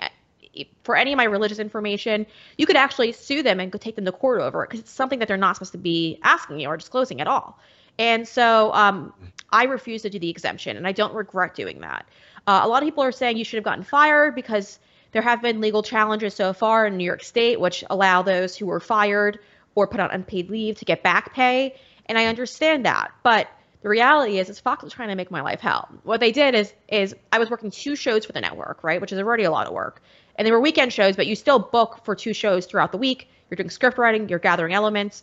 for 0.83 0.95
any 0.95 1.13
of 1.13 1.17
my 1.17 1.23
religious 1.23 1.59
information, 1.59 2.25
you 2.57 2.65
could 2.65 2.75
actually 2.75 3.11
sue 3.11 3.43
them 3.43 3.59
and 3.59 3.71
go 3.71 3.77
take 3.77 3.95
them 3.95 4.05
to 4.05 4.11
court 4.11 4.41
over 4.41 4.63
it 4.63 4.69
because 4.69 4.81
it's 4.81 4.91
something 4.91 5.19
that 5.19 5.27
they're 5.27 5.37
not 5.37 5.55
supposed 5.55 5.71
to 5.73 5.77
be 5.77 6.19
asking 6.23 6.59
you 6.59 6.67
or 6.67 6.77
disclosing 6.77 7.21
at 7.21 7.27
all. 7.27 7.59
And 7.97 8.27
so 8.27 8.73
um, 8.73 9.13
I 9.51 9.65
refuse 9.65 10.03
to 10.03 10.09
do 10.09 10.19
the 10.19 10.29
exemption, 10.29 10.77
and 10.77 10.87
I 10.87 10.93
don't 10.93 11.13
regret 11.13 11.53
doing 11.53 11.81
that. 11.81 12.07
Uh, 12.47 12.61
a 12.63 12.67
lot 12.67 12.81
of 12.81 12.87
people 12.87 13.03
are 13.03 13.11
saying 13.11 13.37
you 13.37 13.43
should 13.43 13.57
have 13.57 13.63
gotten 13.65 13.83
fired 13.83 14.35
because 14.35 14.79
there 15.11 15.21
have 15.21 15.41
been 15.41 15.59
legal 15.59 15.83
challenges 15.83 16.33
so 16.33 16.53
far 16.53 16.87
in 16.87 16.97
New 16.97 17.03
York 17.03 17.23
State, 17.23 17.59
which 17.59 17.83
allow 17.89 18.21
those 18.21 18.55
who 18.55 18.65
were 18.67 18.79
fired 18.79 19.39
or 19.75 19.87
put 19.87 19.99
on 19.99 20.11
unpaid 20.11 20.49
leave 20.49 20.77
to 20.79 20.85
get 20.85 21.03
back 21.03 21.33
pay. 21.33 21.75
And 22.05 22.17
I 22.17 22.25
understand 22.25 22.85
that, 22.85 23.11
but 23.21 23.49
the 23.81 23.89
reality 23.89 24.39
is, 24.39 24.49
is 24.49 24.59
Fox 24.59 24.83
was 24.83 24.93
trying 24.93 25.09
to 25.09 25.15
make 25.15 25.31
my 25.31 25.41
life 25.41 25.61
hell. 25.61 25.87
What 26.03 26.19
they 26.19 26.31
did 26.31 26.53
is, 26.53 26.73
is 26.89 27.15
I 27.31 27.39
was 27.39 27.49
working 27.49 27.71
two 27.71 27.95
shows 27.95 28.25
for 28.25 28.33
the 28.33 28.41
network, 28.41 28.83
right, 28.83 28.99
which 28.99 29.13
is 29.13 29.19
already 29.19 29.43
a 29.43 29.51
lot 29.51 29.67
of 29.67 29.73
work 29.73 30.01
and 30.39 30.45
they 30.45 30.53
were 30.53 30.59
weekend 30.61 30.93
shows, 30.93 31.17
but 31.17 31.27
you 31.27 31.35
still 31.35 31.59
book 31.59 31.99
for 32.05 32.15
two 32.15 32.33
shows 32.33 32.65
throughout 32.65 32.93
the 32.93 32.97
week. 32.97 33.29
You're 33.49 33.57
doing 33.57 33.69
script 33.69 33.97
writing, 33.97 34.29
you're 34.29 34.39
gathering 34.39 34.73
elements. 34.73 35.21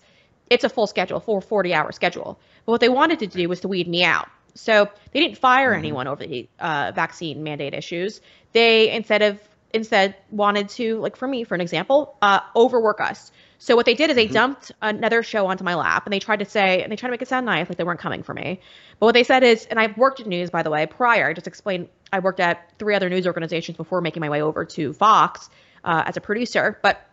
It's 0.50 0.62
a 0.62 0.68
full 0.68 0.86
schedule, 0.86 1.20
full 1.20 1.40
40 1.40 1.72
hour 1.72 1.90
schedule. 1.90 2.38
But 2.66 2.72
what 2.72 2.80
they 2.82 2.90
wanted 2.90 3.20
to 3.20 3.26
do 3.26 3.48
was 3.48 3.60
to 3.60 3.68
weed 3.68 3.88
me 3.88 4.04
out. 4.04 4.28
So 4.54 4.90
they 5.12 5.20
didn't 5.20 5.38
fire 5.38 5.70
mm-hmm. 5.70 5.78
anyone 5.78 6.06
over 6.06 6.26
the 6.26 6.48
uh, 6.60 6.92
vaccine 6.94 7.42
mandate 7.42 7.72
issues. 7.72 8.20
They 8.52 8.92
instead 8.92 9.22
of 9.22 9.40
instead 9.72 10.16
wanted 10.30 10.68
to, 10.70 10.98
like 10.98 11.16
for 11.16 11.26
me, 11.26 11.44
for 11.44 11.54
an 11.54 11.62
example, 11.62 12.16
uh, 12.20 12.40
overwork 12.54 13.00
us. 13.00 13.32
So 13.58 13.74
what 13.74 13.86
they 13.86 13.94
did 13.94 14.10
is 14.10 14.16
they 14.16 14.26
mm-hmm. 14.26 14.34
dumped 14.34 14.72
another 14.82 15.22
show 15.22 15.46
onto 15.46 15.64
my 15.64 15.74
lap, 15.74 16.04
and 16.04 16.12
they 16.12 16.18
tried 16.18 16.40
to 16.40 16.44
say, 16.44 16.82
and 16.82 16.92
they 16.92 16.96
tried 16.96 17.08
to 17.08 17.12
make 17.12 17.22
it 17.22 17.28
sound 17.28 17.46
nice, 17.46 17.68
like 17.68 17.78
they 17.78 17.84
weren't 17.84 18.00
coming 18.00 18.22
for 18.22 18.34
me. 18.34 18.60
But 19.00 19.06
what 19.06 19.14
they 19.14 19.24
said 19.24 19.42
is, 19.42 19.64
and 19.66 19.80
I've 19.80 19.96
worked 19.96 20.20
in 20.20 20.28
news, 20.28 20.50
by 20.50 20.62
the 20.62 20.70
way, 20.70 20.86
prior. 20.86 21.28
I 21.28 21.32
just 21.32 21.46
explained 21.46 21.88
I 22.12 22.20
worked 22.20 22.40
at 22.40 22.72
three 22.78 22.94
other 22.94 23.08
news 23.08 23.26
organizations 23.26 23.76
before 23.76 24.00
making 24.00 24.20
my 24.20 24.30
way 24.30 24.42
over 24.42 24.64
to 24.64 24.92
Fox 24.92 25.50
uh, 25.84 26.04
as 26.06 26.16
a 26.16 26.20
producer. 26.20 26.78
But 26.82 27.04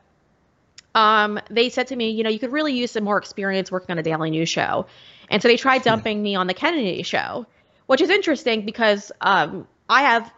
um, 0.96 1.40
they 1.50 1.70
said 1.70 1.88
to 1.88 1.96
me, 1.96 2.12
you 2.12 2.24
know, 2.24 2.30
you 2.30 2.40
could 2.40 2.52
really 2.52 2.74
use 2.74 2.92
some 2.92 3.04
more 3.04 3.18
experience 3.18 3.72
working 3.72 3.92
on 3.92 4.00
a 4.00 4.04
daily 4.04 4.30
news 4.30 4.50
show. 4.50 4.86
And 5.30 5.42
so 5.42 5.48
they 5.48 5.58
tried 5.58 5.80
hmm. 5.80 5.90
dumping 5.90 6.22
me 6.22 6.36
on 6.36 6.48
the 6.48 6.54
Kennedy 6.54 7.04
show, 7.04 7.46
which 7.88 8.02
is 8.02 8.10
interesting 8.10 8.66
because 8.66 9.12
um, 9.22 9.68
I 9.90 10.02
have 10.02 10.32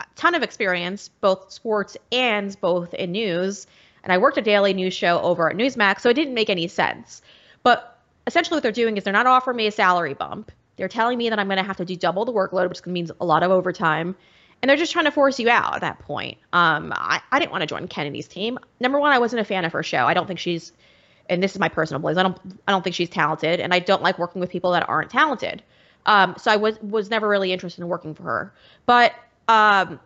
a 0.00 0.04
ton 0.14 0.34
of 0.34 0.42
experience, 0.42 1.08
both 1.20 1.50
sports 1.52 1.96
and 2.12 2.58
both 2.60 2.94
in 2.94 3.12
news. 3.12 3.66
And 4.04 4.12
I 4.12 4.18
worked 4.18 4.38
a 4.38 4.42
daily 4.42 4.72
news 4.72 4.94
show 4.94 5.20
over 5.20 5.50
at 5.50 5.56
Newsmax, 5.56 6.00
so 6.00 6.10
it 6.10 6.14
didn't 6.14 6.34
make 6.34 6.48
any 6.48 6.68
sense. 6.68 7.22
But 7.64 7.98
essentially, 8.26 8.56
what 8.56 8.62
they're 8.62 8.72
doing 8.72 8.96
is 8.96 9.02
they're 9.02 9.12
not 9.12 9.26
offering 9.26 9.56
me 9.56 9.66
a 9.66 9.72
salary 9.72 10.14
bump. 10.14 10.52
They're 10.76 10.88
telling 10.88 11.18
me 11.18 11.30
that 11.30 11.38
I'm 11.38 11.46
going 11.46 11.58
to 11.58 11.62
have 11.62 11.78
to 11.78 11.84
do 11.84 11.96
double 11.96 12.24
the 12.24 12.32
workload, 12.32 12.68
which 12.68 12.84
means 12.86 13.10
a 13.20 13.24
lot 13.24 13.42
of 13.42 13.50
overtime. 13.50 14.16
And 14.62 14.68
they're 14.68 14.76
just 14.76 14.92
trying 14.92 15.04
to 15.04 15.10
force 15.10 15.38
you 15.38 15.50
out 15.50 15.74
at 15.74 15.80
that 15.82 15.98
point. 15.98 16.38
Um, 16.52 16.92
I, 16.96 17.20
I 17.30 17.38
didn't 17.38 17.52
want 17.52 17.62
to 17.62 17.66
join 17.66 17.88
Kennedy's 17.88 18.26
team. 18.26 18.58
Number 18.80 18.98
one, 18.98 19.12
I 19.12 19.18
wasn't 19.18 19.40
a 19.40 19.44
fan 19.44 19.64
of 19.64 19.72
her 19.72 19.82
show. 19.82 20.06
I 20.06 20.14
don't 20.14 20.26
think 20.26 20.38
she's, 20.38 20.72
and 21.28 21.42
this 21.42 21.52
is 21.52 21.58
my 21.58 21.68
personal 21.68 22.00
beliefs. 22.00 22.18
I 22.18 22.22
don't, 22.22 22.38
I 22.66 22.72
don't 22.72 22.82
think 22.82 22.96
she's 22.96 23.10
talented, 23.10 23.60
and 23.60 23.74
I 23.74 23.80
don't 23.80 24.02
like 24.02 24.18
working 24.18 24.40
with 24.40 24.50
people 24.50 24.72
that 24.72 24.88
aren't 24.88 25.10
talented. 25.10 25.62
Um, 26.06 26.36
so 26.38 26.50
I 26.50 26.56
was 26.56 26.80
was 26.80 27.10
never 27.10 27.28
really 27.28 27.52
interested 27.52 27.82
in 27.82 27.88
working 27.88 28.14
for 28.14 28.22
her. 28.22 28.52
But 28.86 29.12
um, 29.48 30.00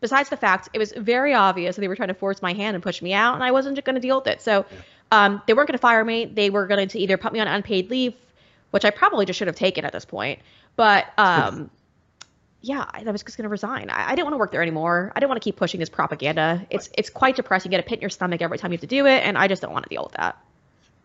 besides 0.00 0.30
the 0.30 0.36
fact, 0.36 0.70
it 0.72 0.78
was 0.78 0.92
very 0.96 1.34
obvious 1.34 1.76
that 1.76 1.80
they 1.80 1.88
were 1.88 1.96
trying 1.96 2.08
to 2.08 2.14
force 2.14 2.40
my 2.40 2.52
hand 2.52 2.76
and 2.76 2.82
push 2.82 3.02
me 3.02 3.12
out, 3.12 3.34
and 3.34 3.42
I 3.42 3.50
wasn't 3.50 3.82
going 3.84 3.94
to 3.94 4.00
deal 4.00 4.18
with 4.18 4.28
it. 4.28 4.40
So 4.40 4.64
um, 5.10 5.42
they 5.46 5.52
weren't 5.52 5.68
going 5.68 5.78
to 5.78 5.82
fire 5.82 6.04
me. 6.04 6.24
They 6.24 6.48
were 6.48 6.66
going 6.66 6.88
to 6.88 6.98
either 6.98 7.16
put 7.16 7.32
me 7.32 7.40
on 7.40 7.48
unpaid 7.48 7.90
leave, 7.90 8.14
which 8.70 8.84
I 8.84 8.90
probably 8.90 9.26
just 9.26 9.38
should 9.38 9.48
have 9.48 9.56
taken 9.56 9.84
at 9.84 9.92
this 9.92 10.04
point. 10.04 10.40
But 10.76 11.06
um, 11.18 11.70
yeah, 12.60 12.84
I 12.88 13.02
was 13.04 13.22
just 13.22 13.36
going 13.36 13.44
to 13.44 13.48
resign. 13.48 13.90
I, 13.90 14.08
I, 14.08 14.14
didn't 14.14 14.24
want 14.24 14.34
to 14.34 14.38
work 14.38 14.50
there 14.50 14.62
anymore. 14.62 15.12
I 15.14 15.20
didn't 15.20 15.30
want 15.30 15.40
to 15.40 15.44
keep 15.44 15.56
pushing 15.56 15.80
this 15.80 15.88
propaganda. 15.88 16.66
It's 16.70 16.90
it's 16.96 17.10
quite 17.10 17.36
depressing. 17.36 17.70
You 17.70 17.78
get 17.78 17.84
a 17.84 17.88
pit 17.88 17.98
in 17.98 18.02
your 18.02 18.10
stomach 18.10 18.42
every 18.42 18.58
time 18.58 18.72
you 18.72 18.76
have 18.76 18.82
to 18.82 18.86
do 18.86 19.06
it, 19.06 19.22
and 19.24 19.38
I 19.38 19.48
just 19.48 19.62
don't 19.62 19.72
want 19.72 19.84
to 19.84 19.88
deal 19.88 20.04
with 20.04 20.14
that. 20.14 20.36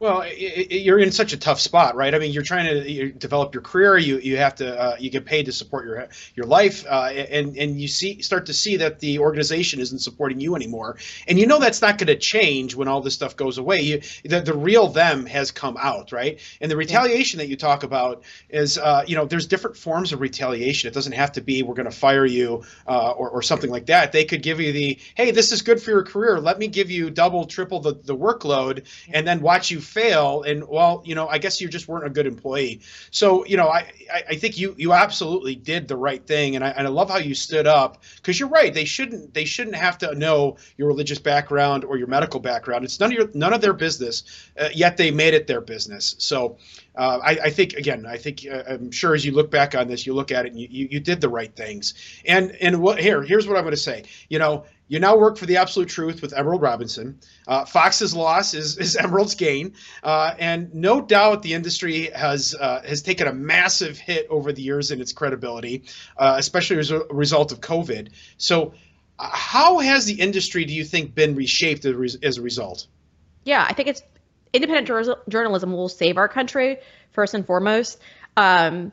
Well, 0.02 0.22
it, 0.22 0.32
it, 0.32 0.82
you're 0.82 0.98
in 0.98 1.12
such 1.12 1.32
a 1.32 1.38
tough 1.38 1.60
spot, 1.60 1.96
right? 1.96 2.16
I 2.16 2.18
mean, 2.18 2.32
you're 2.32 2.42
trying 2.42 2.66
to 2.66 2.92
you 2.92 3.12
develop 3.12 3.54
your 3.54 3.62
career. 3.62 4.00
You 4.00 4.18
you 4.18 4.36
have 4.38 4.56
to 4.56 4.82
uh, 4.82 4.96
you 5.00 5.12
get 5.12 5.26
paid 5.26 5.46
to 5.46 5.52
support 5.52 5.86
your 5.86 6.08
your 6.34 6.48
life, 6.48 6.84
uh, 6.90 7.12
and 7.12 7.56
and 7.56 7.80
you 7.80 7.88
see 7.88 8.20
start 8.24 8.48
to 8.48 8.54
see 8.54 8.78
that 8.78 9.00
the 9.00 9.20
organization 9.20 9.80
isn't 9.80 10.00
supporting 10.00 10.40
you 10.40 10.56
anymore, 10.56 10.98
and 11.28 11.38
you 11.38 11.46
know 11.46 11.60
that's 11.60 11.84
not 11.84 12.00
going 12.00 12.08
to 12.08 12.16
change 12.16 12.74
when 12.74 12.88
all 12.88 13.00
this 13.00 13.14
stuff 13.14 13.36
goes 13.36 13.60
away. 13.60 13.82
You, 13.82 14.02
the 14.26 14.42
the 14.42 14.56
real 14.56 14.88
them 14.88 15.28
has 15.28 15.52
come 15.52 15.78
out, 15.80 16.12
right? 16.12 16.40
And 16.62 16.72
the 16.72 16.78
retaliation 16.78 17.38
that 17.38 17.48
you 17.48 17.56
talk 17.56 17.84
about 17.84 18.24
is, 18.50 18.80
uh, 18.80 19.04
you 19.06 19.16
know, 19.16 19.26
there's 19.26 19.46
different 19.46 19.78
forms 19.78 20.14
of 20.14 20.20
retaliation. 20.20 20.88
It 20.88 20.96
doesn't 20.96 21.14
have 21.14 21.32
to 21.34 21.42
be 21.42 21.62
we're 21.62 21.76
going 21.76 21.88
to 21.88 21.96
fire 21.96 22.26
you 22.26 22.64
uh, 22.88 23.12
or 23.12 23.30
or 23.30 23.44
something 23.44 23.70
like 23.70 23.86
that. 23.86 24.14
They 24.14 24.26
could 24.26 24.42
give 24.42 24.60
you 24.60 24.72
the 24.72 24.98
hey, 25.14 25.30
this 25.30 25.52
is 25.52 25.62
good 25.62 25.80
for 25.80 25.92
your 25.92 26.04
career. 26.04 26.40
Let 26.40 26.58
me 26.58 26.66
give 26.68 26.90
you 26.90 27.12
double, 27.12 27.46
triple 27.46 27.82
the 27.82 27.94
the 27.94 28.18
workload, 28.18 28.88
and 29.14 29.28
then 29.28 29.42
watch 29.42 29.70
you 29.70 29.80
fail 29.92 30.44
and 30.44 30.66
well 30.70 31.02
you 31.04 31.14
know 31.14 31.28
i 31.28 31.38
guess 31.38 31.60
you 31.60 31.68
just 31.68 31.90
weren't 31.90 32.06
a 32.06 32.10
good 32.10 32.26
employee 32.26 32.80
so 33.12 33.46
you 33.46 33.58
know 33.58 33.68
i 33.68 33.86
i 34.30 34.36
think 34.36 34.58
you 34.58 34.74
you 34.78 34.94
absolutely 34.94 35.54
did 35.54 35.86
the 35.86 35.98
right 35.98 36.26
thing 36.26 36.56
and 36.56 36.64
i, 36.64 36.70
and 36.70 36.88
I 36.88 36.90
love 36.90 37.10
how 37.10 37.18
you 37.18 37.36
stood 37.36 37.68
up 37.68 38.02
because 38.16 38.40
you're 38.40 38.48
right 38.48 38.74
they 38.74 38.86
shouldn't 38.86 39.34
they 39.34 39.44
shouldn't 39.44 39.76
have 39.76 39.98
to 39.98 40.16
know 40.16 40.56
your 40.78 40.88
religious 40.88 41.20
background 41.20 41.84
or 41.84 41.98
your 41.98 42.08
medical 42.08 42.40
background 42.40 42.86
it's 42.86 43.02
none 43.02 43.12
of 43.12 43.18
your 43.18 43.30
none 43.34 43.54
of 43.54 43.60
their 43.60 43.74
business 43.74 44.24
uh, 44.58 44.70
yet 44.74 44.96
they 44.96 45.12
made 45.12 45.34
it 45.34 45.46
their 45.46 45.62
business 45.62 46.16
so 46.20 46.58
uh, 46.96 47.20
I, 47.24 47.32
I, 47.44 47.50
think 47.50 47.74
again, 47.74 48.06
I 48.06 48.18
think 48.18 48.46
uh, 48.52 48.64
I'm 48.68 48.92
sure 48.92 49.16
as 49.16 49.26
you 49.26 49.32
look 49.32 49.50
back 49.50 49.76
on 49.76 49.88
this, 49.88 50.06
you 50.06 50.14
look 50.14 50.30
at 50.30 50.46
it 50.46 50.52
and 50.52 50.60
you, 50.60 50.68
you, 50.70 50.88
you 50.92 51.00
did 51.00 51.22
the 51.22 51.30
right 51.30 51.56
things. 51.56 51.94
And 52.26 52.52
and 52.60 52.82
what 52.82 53.00
here 53.00 53.24
here's 53.24 53.48
what 53.48 53.56
I'm 53.56 53.64
going 53.64 53.72
to 53.72 53.78
say. 53.78 54.04
You 54.28 54.40
know, 54.40 54.66
you 54.92 55.00
now 55.00 55.16
work 55.16 55.38
for 55.38 55.46
the 55.46 55.56
Absolute 55.56 55.88
Truth 55.88 56.22
with 56.22 56.38
Emerald 56.38 56.62
Robinson. 56.62 57.18
Uh, 57.48 57.64
Fox's 57.64 58.14
loss 58.14 58.54
is, 58.54 58.78
is 58.78 58.98
Emerald's 58.98 59.36
gain, 59.36 59.74
uh, 60.04 60.36
and 60.38 60.76
no 60.76 61.00
doubt 61.00 61.44
the 61.44 61.54
industry 61.54 62.10
has 62.14 62.54
uh, 62.60 62.82
has 62.86 63.02
taken 63.02 63.26
a 63.26 63.34
massive 63.34 63.98
hit 63.98 64.28
over 64.30 64.52
the 64.52 64.62
years 64.62 64.92
in 64.92 65.00
its 65.00 65.14
credibility, 65.14 65.84
uh, 66.18 66.36
especially 66.38 66.78
as 66.78 66.92
a 66.92 67.06
result 67.10 67.54
of 67.54 67.62
COVID. 67.62 68.10
So, 68.36 68.74
uh, 69.18 69.30
how 69.32 69.80
has 69.80 70.08
the 70.08 70.20
industry, 70.20 70.66
do 70.66 70.74
you 70.74 70.84
think, 70.84 71.16
been 71.16 71.36
reshaped 71.36 71.86
as 71.86 72.38
a 72.38 72.42
result? 72.42 72.88
Yeah, 73.46 73.66
I 73.66 73.72
think 73.72 73.88
it's 73.88 74.02
independent 74.52 75.16
journalism 75.30 75.72
will 75.72 75.88
save 75.88 76.18
our 76.18 76.28
country 76.28 76.80
first 77.14 77.34
and 77.34 77.46
foremost. 77.46 77.98
Um, 78.36 78.92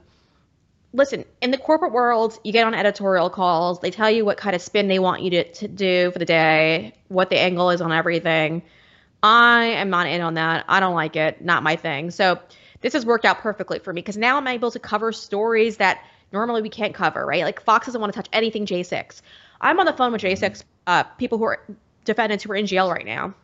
listen, 0.93 1.25
in 1.41 1.51
the 1.51 1.59
corporate 1.59 1.93
world, 1.93 2.39
you 2.45 2.53
get 2.53 2.67
on 2.67 2.75
editorial 2.75 3.31
calls. 3.31 3.81
They 3.81 3.91
tell 3.91 4.11
you 4.11 4.25
what 4.25 4.37
kind 4.37 4.57
of 4.57 4.63
spin 4.63 4.89
they 4.89 4.99
want 4.99 5.23
you 5.23 5.31
to, 5.31 5.53
to 5.53 5.69
do 5.69 6.11
for 6.11 6.19
the 6.19 6.25
day, 6.25 6.95
what 7.09 7.31
the 7.31 7.39
angle 7.39 7.71
is 7.71 7.81
on 7.81 7.93
everything. 7.93 8.63
I 9.23 9.65
am 9.65 9.91
not 9.91 10.07
in 10.07 10.21
on 10.21 10.35
that. 10.35 10.65
I 10.69 10.81
don't 10.81 10.95
like 10.95 11.17
it. 11.17 11.43
Not 11.43 11.63
my 11.63 11.77
thing. 11.77 12.11
So 12.11 12.39
this 12.81 12.93
has 12.93 13.05
worked 13.05 13.25
out 13.25 13.41
perfectly 13.41 13.81
for 13.81 13.93
me 13.93 14.01
because 14.01 14.17
now 14.17 14.37
I'm 14.37 14.47
able 14.47 14.71
to 14.71 14.79
cover 14.79 15.13
stories 15.13 15.79
that 15.79 16.05
normally 16.33 16.63
we 16.63 16.69
can't 16.69 16.95
cover, 16.95 17.25
right? 17.27 17.43
Like 17.43 17.61
Fox 17.63 17.87
doesn't 17.87 18.01
want 18.01 18.13
to 18.13 18.17
touch 18.17 18.29
anything 18.33 18.67
J6. 18.67 19.21
I'm 19.61 19.81
on 19.81 19.87
the 19.87 19.93
phone 19.93 20.13
with 20.13 20.23
J6 20.23 20.63
uh, 20.87 21.03
people 21.03 21.39
who 21.39 21.45
are 21.45 21.61
defendants 22.05 22.45
who 22.45 22.53
are 22.53 22.57
in 22.57 22.67
jail 22.67 22.91
right 22.91 23.05
now, 23.05 23.35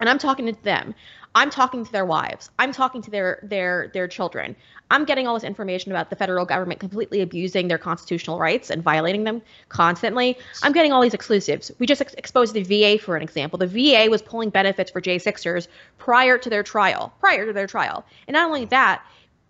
and 0.00 0.08
I'm 0.08 0.18
talking 0.18 0.46
to 0.46 0.62
them. 0.62 0.94
I'm 1.34 1.50
talking 1.50 1.84
to 1.84 1.92
their 1.92 2.04
wives. 2.04 2.50
I'm 2.58 2.72
talking 2.72 3.02
to 3.02 3.10
their 3.10 3.38
their 3.42 3.90
their 3.94 4.08
children. 4.08 4.56
I'm 4.90 5.04
getting 5.04 5.28
all 5.28 5.34
this 5.34 5.44
information 5.44 5.92
about 5.92 6.10
the 6.10 6.16
federal 6.16 6.44
government 6.44 6.80
completely 6.80 7.20
abusing 7.20 7.68
their 7.68 7.78
constitutional 7.78 8.40
rights 8.40 8.70
and 8.70 8.82
violating 8.82 9.22
them 9.22 9.40
constantly. 9.68 10.36
I'm 10.64 10.72
getting 10.72 10.92
all 10.92 11.00
these 11.00 11.14
exclusives. 11.14 11.70
We 11.78 11.86
just 11.86 12.00
ex- 12.00 12.14
exposed 12.14 12.54
the 12.54 12.64
VA 12.64 13.00
for 13.00 13.14
an 13.14 13.22
example. 13.22 13.58
The 13.58 13.68
VA 13.68 14.10
was 14.10 14.22
pulling 14.22 14.50
benefits 14.50 14.90
for 14.90 15.00
J6ers 15.00 15.68
prior 15.98 16.36
to 16.38 16.50
their 16.50 16.64
trial, 16.64 17.12
prior 17.20 17.46
to 17.46 17.52
their 17.52 17.68
trial. 17.68 18.04
And 18.26 18.34
not 18.34 18.46
only 18.46 18.64
that, 18.66 19.04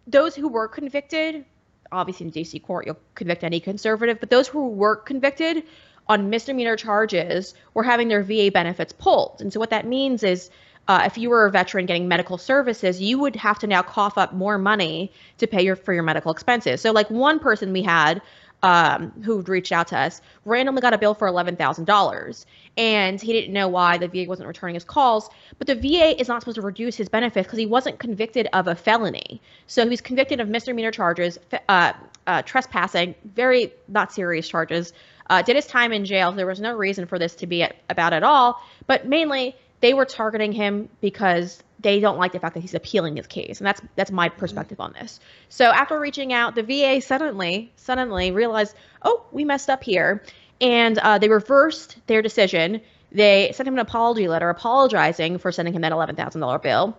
those 0.07 0.35
who 0.35 0.49
were 0.49 0.69
convicted, 0.69 1.47
obviously 1.91 2.27
in 2.27 2.33
DC 2.33 2.63
court 2.63 2.85
you'll 2.85 3.01
convict 3.15 3.43
any 3.43 3.61
conservative, 3.61 4.21
but 4.21 4.29
those 4.29 4.49
who 4.49 4.69
were 4.69 4.97
convicted 4.97 5.65
on 6.11 6.29
misdemeanor 6.29 6.77
charges 6.77 7.55
were 7.73 7.85
having 7.85 8.09
their 8.09 8.23
VA 8.23 8.51
benefits 8.53 8.93
pulled. 8.93 9.41
And 9.41 9.53
so 9.53 9.61
what 9.61 9.71
that 9.71 9.87
means 9.87 10.25
is 10.25 10.51
uh, 10.89 11.03
if 11.07 11.17
you 11.17 11.31
were 11.31 11.47
a 11.47 11.51
veteran 11.53 11.87
getting 11.87 12.09
medical 12.09 12.37
services, 12.37 13.01
you 13.01 13.17
would 13.21 13.37
have 13.37 13.61
to 13.61 13.69
now 13.69 13.81
cough 13.81 14.19
up 14.19 14.35
more 14.35 14.59
money 14.59 15.13
to 15.39 15.47
pay 15.47 15.63
your 15.63 15.77
for 15.77 15.95
your 15.95 16.03
medical 16.03 16.33
expenses. 16.33 16.81
So, 16.81 16.91
like 16.91 17.09
one 17.11 17.39
person 17.39 17.73
we 17.73 17.83
had 17.83 18.21
um, 18.65 19.13
who 19.25 19.41
reached 19.43 19.71
out 19.71 19.87
to 19.89 19.99
us 19.99 20.21
randomly 20.45 20.83
got 20.83 20.93
a 20.93 20.99
bill 20.99 21.15
for 21.15 21.29
eleven 21.29 21.55
thousand 21.55 21.85
dollars, 21.85 22.45
and 22.77 23.21
he 23.21 23.33
didn't 23.33 23.53
know 23.53 23.69
why 23.69 23.99
the 23.99 24.09
VA 24.09 24.25
wasn't 24.27 24.49
returning 24.49 24.75
his 24.75 24.83
calls. 24.83 25.31
But 25.59 25.69
the 25.69 25.77
VA 25.77 26.21
is 26.21 26.27
not 26.27 26.43
supposed 26.43 26.57
to 26.57 26.63
reduce 26.63 26.97
his 26.97 27.09
benefits 27.09 27.47
because 27.47 27.59
he 27.61 27.67
wasn't 27.67 28.01
convicted 28.01 28.49
of 28.53 28.67
a 28.67 28.75
felony. 28.75 29.41
So 29.69 29.85
he 29.85 29.91
was 29.91 30.01
convicted 30.01 30.41
of 30.41 30.49
misdemeanor 30.49 30.91
charges, 30.91 31.39
uh, 31.69 31.93
uh, 32.27 32.43
trespassing, 32.43 33.15
very 33.25 33.73
not 33.87 34.13
serious 34.13 34.49
charges. 34.49 34.93
Uh, 35.31 35.43
did 35.43 35.55
his 35.55 35.67
time 35.67 35.93
in 35.93 36.05
jail. 36.05 36.33
There 36.33 36.47
was 36.47 36.61
no 36.61 36.77
reason 36.77 37.07
for 37.07 37.19
this 37.19 37.37
to 37.37 37.47
be 37.47 37.63
at, 37.63 37.77
about 37.89 38.13
at 38.13 38.25
all. 38.25 38.61
But 38.89 39.07
mainly, 39.07 39.55
they 39.81 39.95
were 39.95 40.05
targeting 40.05 40.51
him 40.51 40.89
because 41.01 41.63
they 41.79 42.01
don't 42.01 42.19
like 42.19 42.33
the 42.33 42.41
fact 42.41 42.55
that 42.55 42.61
he's 42.61 42.75
appealing 42.75 43.17
his 43.17 43.29
case. 43.29 43.61
And 43.61 43.67
that's 43.67 43.81
that's 43.95 44.11
my 44.11 44.29
perspective 44.29 44.81
on 44.81 44.93
this. 44.93 45.21
So 45.49 45.67
after 45.67 45.99
reaching 45.99 46.33
out 46.33 46.57
the 46.57 46.63
va 46.65 47.01
suddenly 47.01 47.73
suddenly 47.77 48.33
realized 48.33 48.75
oh 49.03 49.25
we 49.31 49.45
messed 49.45 49.71
up 49.71 49.85
here. 49.85 50.23
And 50.61 50.99
uh, 50.99 51.19
they 51.19 51.29
reversed 51.29 51.97
their 52.07 52.21
decision. 52.21 52.83
They 53.13 53.53
sent 53.55 53.67
him 53.67 53.75
an 53.75 53.81
apology 53.81 54.29
letter 54.29 54.51
apologizing 54.51 55.39
for 55.39 55.53
sending 55.53 55.73
him 55.73 55.81
that 55.83 55.93
$11000 55.93 56.63
bill. 56.63 56.99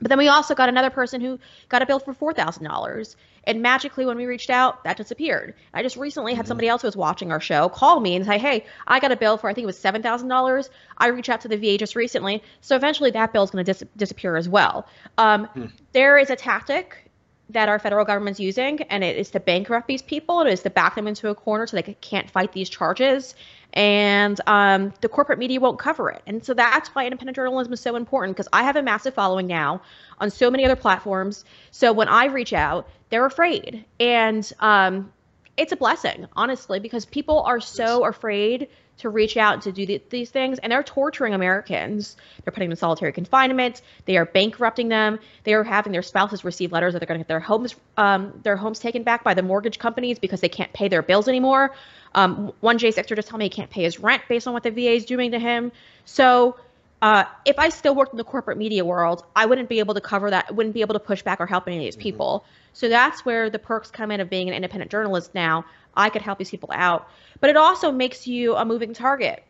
But 0.00 0.08
then 0.08 0.18
we 0.18 0.28
also 0.28 0.54
got 0.54 0.68
another 0.68 0.90
person 0.90 1.20
who 1.20 1.38
got 1.68 1.82
a 1.82 1.86
bill 1.86 1.98
for 1.98 2.14
$4000 2.14 3.16
and 3.46 3.62
magically, 3.62 4.04
when 4.04 4.16
we 4.16 4.26
reached 4.26 4.50
out, 4.50 4.82
that 4.84 4.96
disappeared. 4.96 5.54
I 5.72 5.82
just 5.82 5.96
recently 5.96 6.34
had 6.34 6.42
mm-hmm. 6.42 6.48
somebody 6.48 6.68
else 6.68 6.82
who 6.82 6.88
was 6.88 6.96
watching 6.96 7.30
our 7.30 7.40
show 7.40 7.68
call 7.68 8.00
me 8.00 8.16
and 8.16 8.26
say, 8.26 8.38
Hey, 8.38 8.66
I 8.86 8.98
got 8.98 9.12
a 9.12 9.16
bill 9.16 9.38
for, 9.38 9.48
I 9.48 9.54
think 9.54 9.62
it 9.62 9.66
was 9.66 9.78
$7,000. 9.78 10.68
I 10.98 11.06
reached 11.08 11.28
out 11.28 11.40
to 11.42 11.48
the 11.48 11.56
VA 11.56 11.78
just 11.78 11.94
recently. 11.94 12.42
So 12.60 12.74
eventually 12.74 13.10
that 13.12 13.32
bill 13.32 13.44
is 13.44 13.50
going 13.50 13.64
to 13.64 13.72
dis- 13.72 13.84
disappear 13.96 14.36
as 14.36 14.48
well. 14.48 14.86
Um, 15.18 15.46
hmm. 15.46 15.66
There 15.92 16.18
is 16.18 16.30
a 16.30 16.36
tactic 16.36 17.05
that 17.50 17.68
our 17.68 17.78
federal 17.78 18.04
government's 18.04 18.40
using, 18.40 18.82
and 18.82 19.04
it 19.04 19.16
is 19.16 19.30
to 19.30 19.40
bankrupt 19.40 19.86
these 19.86 20.02
people. 20.02 20.40
It 20.40 20.52
is 20.52 20.62
to 20.62 20.70
back 20.70 20.96
them 20.96 21.06
into 21.06 21.28
a 21.28 21.34
corner 21.34 21.66
so 21.66 21.76
they 21.76 21.94
can't 22.00 22.28
fight 22.28 22.52
these 22.52 22.68
charges. 22.68 23.34
And 23.72 24.40
um, 24.46 24.92
the 25.00 25.08
corporate 25.08 25.38
media 25.38 25.60
won't 25.60 25.78
cover 25.78 26.10
it. 26.10 26.22
And 26.26 26.44
so 26.44 26.54
that's 26.54 26.88
why 26.90 27.04
independent 27.04 27.36
journalism 27.36 27.72
is 27.72 27.80
so 27.80 27.94
important 27.94 28.36
because 28.36 28.48
I 28.52 28.62
have 28.62 28.76
a 28.76 28.82
massive 28.82 29.14
following 29.14 29.46
now 29.46 29.82
on 30.18 30.30
so 30.30 30.50
many 30.50 30.64
other 30.64 30.76
platforms. 30.76 31.44
So 31.70 31.92
when 31.92 32.08
I 32.08 32.24
reach 32.26 32.52
out, 32.52 32.88
they're 33.10 33.26
afraid. 33.26 33.84
And 34.00 34.50
um, 34.60 35.12
it's 35.56 35.72
a 35.72 35.76
blessing, 35.76 36.26
honestly, 36.34 36.80
because 36.80 37.04
people 37.04 37.42
are 37.42 37.60
so 37.60 38.06
afraid 38.06 38.68
to 38.98 39.08
reach 39.08 39.36
out 39.36 39.62
to 39.62 39.72
do 39.72 39.86
the, 39.86 40.02
these 40.10 40.30
things 40.30 40.58
and 40.60 40.72
they're 40.72 40.82
torturing 40.82 41.34
Americans. 41.34 42.16
They're 42.44 42.52
putting 42.52 42.68
them 42.68 42.72
in 42.72 42.76
solitary 42.76 43.12
confinement. 43.12 43.82
They 44.04 44.16
are 44.16 44.24
bankrupting 44.24 44.88
them. 44.88 45.18
They 45.44 45.54
are 45.54 45.64
having 45.64 45.92
their 45.92 46.02
spouses 46.02 46.44
receive 46.44 46.72
letters 46.72 46.92
that 46.92 47.00
they're 47.00 47.06
going 47.06 47.18
to 47.18 47.24
get 47.24 47.28
their 47.28 47.40
homes 47.40 47.76
um, 47.96 48.38
their 48.42 48.56
homes 48.56 48.78
taken 48.78 49.02
back 49.02 49.24
by 49.24 49.34
the 49.34 49.42
mortgage 49.42 49.78
companies 49.78 50.18
because 50.18 50.40
they 50.40 50.48
can't 50.48 50.72
pay 50.72 50.88
their 50.88 51.02
bills 51.02 51.28
anymore. 51.28 51.74
Um, 52.14 52.52
one 52.60 52.78
J6er 52.78 53.16
just 53.16 53.28
told 53.28 53.40
me 53.40 53.46
he 53.46 53.50
can't 53.50 53.70
pay 53.70 53.82
his 53.82 54.00
rent 54.00 54.22
based 54.28 54.46
on 54.46 54.54
what 54.54 54.62
the 54.62 54.70
VA 54.70 54.92
is 54.92 55.04
doing 55.04 55.30
to 55.32 55.38
him. 55.38 55.72
So 56.04 56.56
uh, 57.02 57.24
if 57.44 57.58
I 57.58 57.68
still 57.68 57.94
worked 57.94 58.12
in 58.12 58.16
the 58.16 58.24
corporate 58.24 58.56
media 58.56 58.84
world, 58.84 59.24
I 59.34 59.46
wouldn't 59.46 59.68
be 59.68 59.80
able 59.80 59.94
to 59.94 60.00
cover 60.00 60.30
that. 60.30 60.54
Wouldn't 60.54 60.74
be 60.74 60.80
able 60.80 60.94
to 60.94 61.00
push 61.00 61.22
back 61.22 61.40
or 61.40 61.46
help 61.46 61.66
any 61.66 61.76
of 61.76 61.82
these 61.82 61.94
mm-hmm. 61.94 62.02
people. 62.02 62.44
So 62.72 62.88
that's 62.88 63.24
where 63.24 63.50
the 63.50 63.58
perks 63.58 63.90
come 63.90 64.10
in 64.10 64.20
of 64.20 64.30
being 64.30 64.48
an 64.48 64.54
independent 64.54 64.90
journalist. 64.90 65.34
Now 65.34 65.64
I 65.96 66.10
could 66.10 66.22
help 66.22 66.38
these 66.38 66.50
people 66.50 66.70
out, 66.72 67.08
but 67.40 67.50
it 67.50 67.56
also 67.56 67.92
makes 67.92 68.26
you 68.26 68.54
a 68.56 68.64
moving 68.64 68.94
target. 68.94 69.42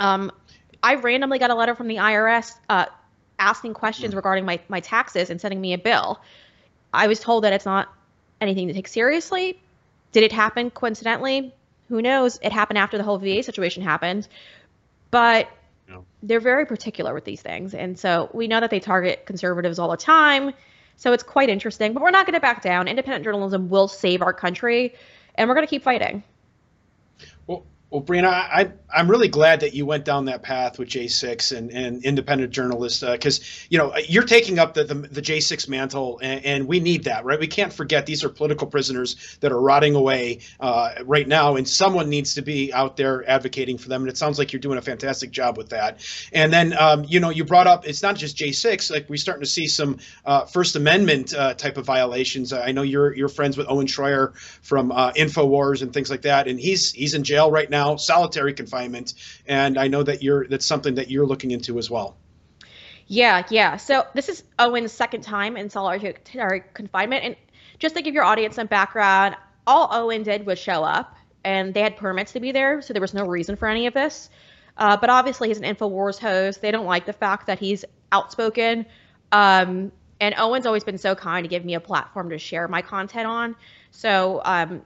Um, 0.00 0.32
I 0.82 0.96
randomly 0.96 1.38
got 1.38 1.50
a 1.50 1.54
letter 1.54 1.74
from 1.74 1.88
the 1.88 1.96
IRS 1.96 2.54
uh, 2.68 2.86
asking 3.38 3.74
questions 3.74 4.10
mm-hmm. 4.10 4.16
regarding 4.16 4.44
my 4.44 4.60
my 4.68 4.80
taxes 4.80 5.30
and 5.30 5.40
sending 5.40 5.60
me 5.60 5.74
a 5.74 5.78
bill. 5.78 6.20
I 6.92 7.06
was 7.06 7.20
told 7.20 7.44
that 7.44 7.52
it's 7.52 7.64
not 7.66 7.88
anything 8.40 8.68
to 8.68 8.74
take 8.74 8.88
seriously. 8.88 9.60
Did 10.12 10.24
it 10.24 10.32
happen 10.32 10.70
coincidentally? 10.70 11.54
Who 11.88 12.02
knows? 12.02 12.38
It 12.42 12.52
happened 12.52 12.78
after 12.78 12.96
the 12.96 13.04
whole 13.04 13.18
VA 13.18 13.42
situation 13.42 13.82
happened, 13.82 14.26
but 15.10 15.48
they're 16.22 16.40
very 16.40 16.66
particular 16.66 17.14
with 17.14 17.24
these 17.24 17.42
things. 17.42 17.74
And 17.74 17.98
so 17.98 18.30
we 18.32 18.48
know 18.48 18.60
that 18.60 18.70
they 18.70 18.80
target 18.80 19.26
conservatives 19.26 19.78
all 19.78 19.90
the 19.90 19.96
time. 19.96 20.52
So 20.96 21.12
it's 21.12 21.22
quite 21.22 21.48
interesting, 21.48 21.92
but 21.92 22.02
we're 22.02 22.10
not 22.10 22.26
going 22.26 22.34
to 22.34 22.40
back 22.40 22.62
down. 22.62 22.88
Independent 22.88 23.24
journalism 23.24 23.68
will 23.68 23.88
save 23.88 24.22
our 24.22 24.32
country, 24.32 24.94
and 25.34 25.48
we're 25.48 25.54
going 25.54 25.66
to 25.66 25.70
keep 25.70 25.82
fighting. 25.82 26.22
Well, 27.92 28.00
Breanna, 28.00 28.28
I, 28.28 28.72
I'm 28.90 29.10
really 29.10 29.28
glad 29.28 29.60
that 29.60 29.74
you 29.74 29.84
went 29.84 30.06
down 30.06 30.24
that 30.24 30.42
path 30.42 30.78
with 30.78 30.88
J6 30.88 31.54
and, 31.54 31.70
and 31.70 32.02
independent 32.02 32.50
journalists 32.50 33.02
because 33.02 33.40
uh, 33.40 33.66
you 33.68 33.76
know 33.76 33.94
you're 34.08 34.22
taking 34.22 34.58
up 34.58 34.72
the, 34.72 34.84
the, 34.84 34.94
the 34.94 35.20
J6 35.20 35.68
mantle, 35.68 36.18
and, 36.22 36.42
and, 36.42 36.66
we 36.66 36.80
need 36.80 37.04
that, 37.04 37.26
right? 37.26 37.38
We 37.38 37.48
can't 37.48 37.70
forget 37.70 38.06
these 38.06 38.24
are 38.24 38.30
political 38.30 38.66
prisoners 38.66 39.36
that 39.40 39.52
are 39.52 39.60
rotting 39.60 39.94
away 39.94 40.38
uh, 40.58 40.94
right 41.04 41.28
now, 41.28 41.56
and 41.56 41.68
someone 41.68 42.08
needs 42.08 42.32
to 42.36 42.42
be 42.42 42.72
out 42.72 42.96
there 42.96 43.28
advocating 43.28 43.76
for 43.76 43.90
them. 43.90 44.02
And 44.02 44.08
it 44.08 44.16
sounds 44.16 44.38
like 44.38 44.54
you're 44.54 44.60
doing 44.60 44.78
a 44.78 44.82
fantastic 44.82 45.30
job 45.30 45.58
with 45.58 45.68
that. 45.68 46.00
And 46.32 46.50
then 46.50 46.74
um, 46.78 47.04
you 47.06 47.20
know 47.20 47.28
you 47.28 47.44
brought 47.44 47.66
up 47.66 47.86
it's 47.86 48.02
not 48.02 48.16
just 48.16 48.38
J6, 48.38 48.90
like 48.90 49.10
we're 49.10 49.16
starting 49.16 49.42
to 49.42 49.50
see 49.50 49.66
some 49.66 49.98
uh, 50.24 50.46
First 50.46 50.76
Amendment 50.76 51.34
uh, 51.34 51.52
type 51.52 51.76
of 51.76 51.84
violations. 51.84 52.54
I 52.54 52.72
know 52.72 52.82
you're 52.82 53.14
you're 53.14 53.28
friends 53.28 53.58
with 53.58 53.66
Owen 53.68 53.86
Schroyer 53.86 54.34
from 54.62 54.92
uh, 54.92 55.12
Infowars 55.12 55.82
and 55.82 55.92
things 55.92 56.08
like 56.08 56.22
that, 56.22 56.48
and 56.48 56.58
he's 56.58 56.90
he's 56.92 57.12
in 57.12 57.22
jail 57.22 57.50
right 57.50 57.68
now 57.68 57.81
now, 57.82 57.96
solitary 57.96 58.54
confinement, 58.54 59.14
and 59.46 59.78
I 59.78 59.88
know 59.88 60.02
that 60.02 60.22
you're 60.22 60.46
that's 60.46 60.66
something 60.66 60.94
that 60.94 61.10
you're 61.10 61.26
looking 61.26 61.50
into 61.50 61.78
as 61.78 61.90
well. 61.90 62.16
Yeah, 63.06 63.44
yeah. 63.50 63.76
So 63.76 64.06
this 64.14 64.28
is 64.28 64.44
Owen's 64.58 64.92
second 64.92 65.22
time 65.22 65.56
in 65.56 65.68
solitary 65.70 66.62
confinement, 66.74 67.24
and 67.24 67.36
just 67.78 67.96
to 67.96 68.02
give 68.02 68.14
your 68.14 68.24
audience 68.24 68.56
some 68.56 68.68
background, 68.68 69.36
all 69.66 69.88
Owen 69.92 70.22
did 70.22 70.46
was 70.46 70.58
show 70.58 70.84
up, 70.84 71.16
and 71.44 71.74
they 71.74 71.80
had 71.80 71.96
permits 71.96 72.32
to 72.32 72.40
be 72.40 72.52
there, 72.52 72.80
so 72.82 72.92
there 72.92 73.02
was 73.02 73.14
no 73.14 73.26
reason 73.26 73.56
for 73.56 73.68
any 73.68 73.86
of 73.86 73.94
this. 73.94 74.30
Uh, 74.76 74.96
but 74.96 75.10
obviously, 75.10 75.48
he's 75.48 75.58
an 75.58 75.64
Infowars 75.64 76.18
host. 76.18 76.62
They 76.62 76.70
don't 76.70 76.86
like 76.86 77.04
the 77.04 77.12
fact 77.12 77.46
that 77.48 77.58
he's 77.58 77.84
outspoken. 78.10 78.86
Um, 79.30 79.92
and 80.20 80.34
Owen's 80.38 80.66
always 80.66 80.84
been 80.84 80.98
so 80.98 81.14
kind 81.14 81.44
to 81.44 81.48
give 81.48 81.64
me 81.64 81.74
a 81.74 81.80
platform 81.80 82.30
to 82.30 82.38
share 82.38 82.68
my 82.68 82.80
content 82.80 83.26
on. 83.26 83.56
So 83.90 84.40
um, 84.44 84.82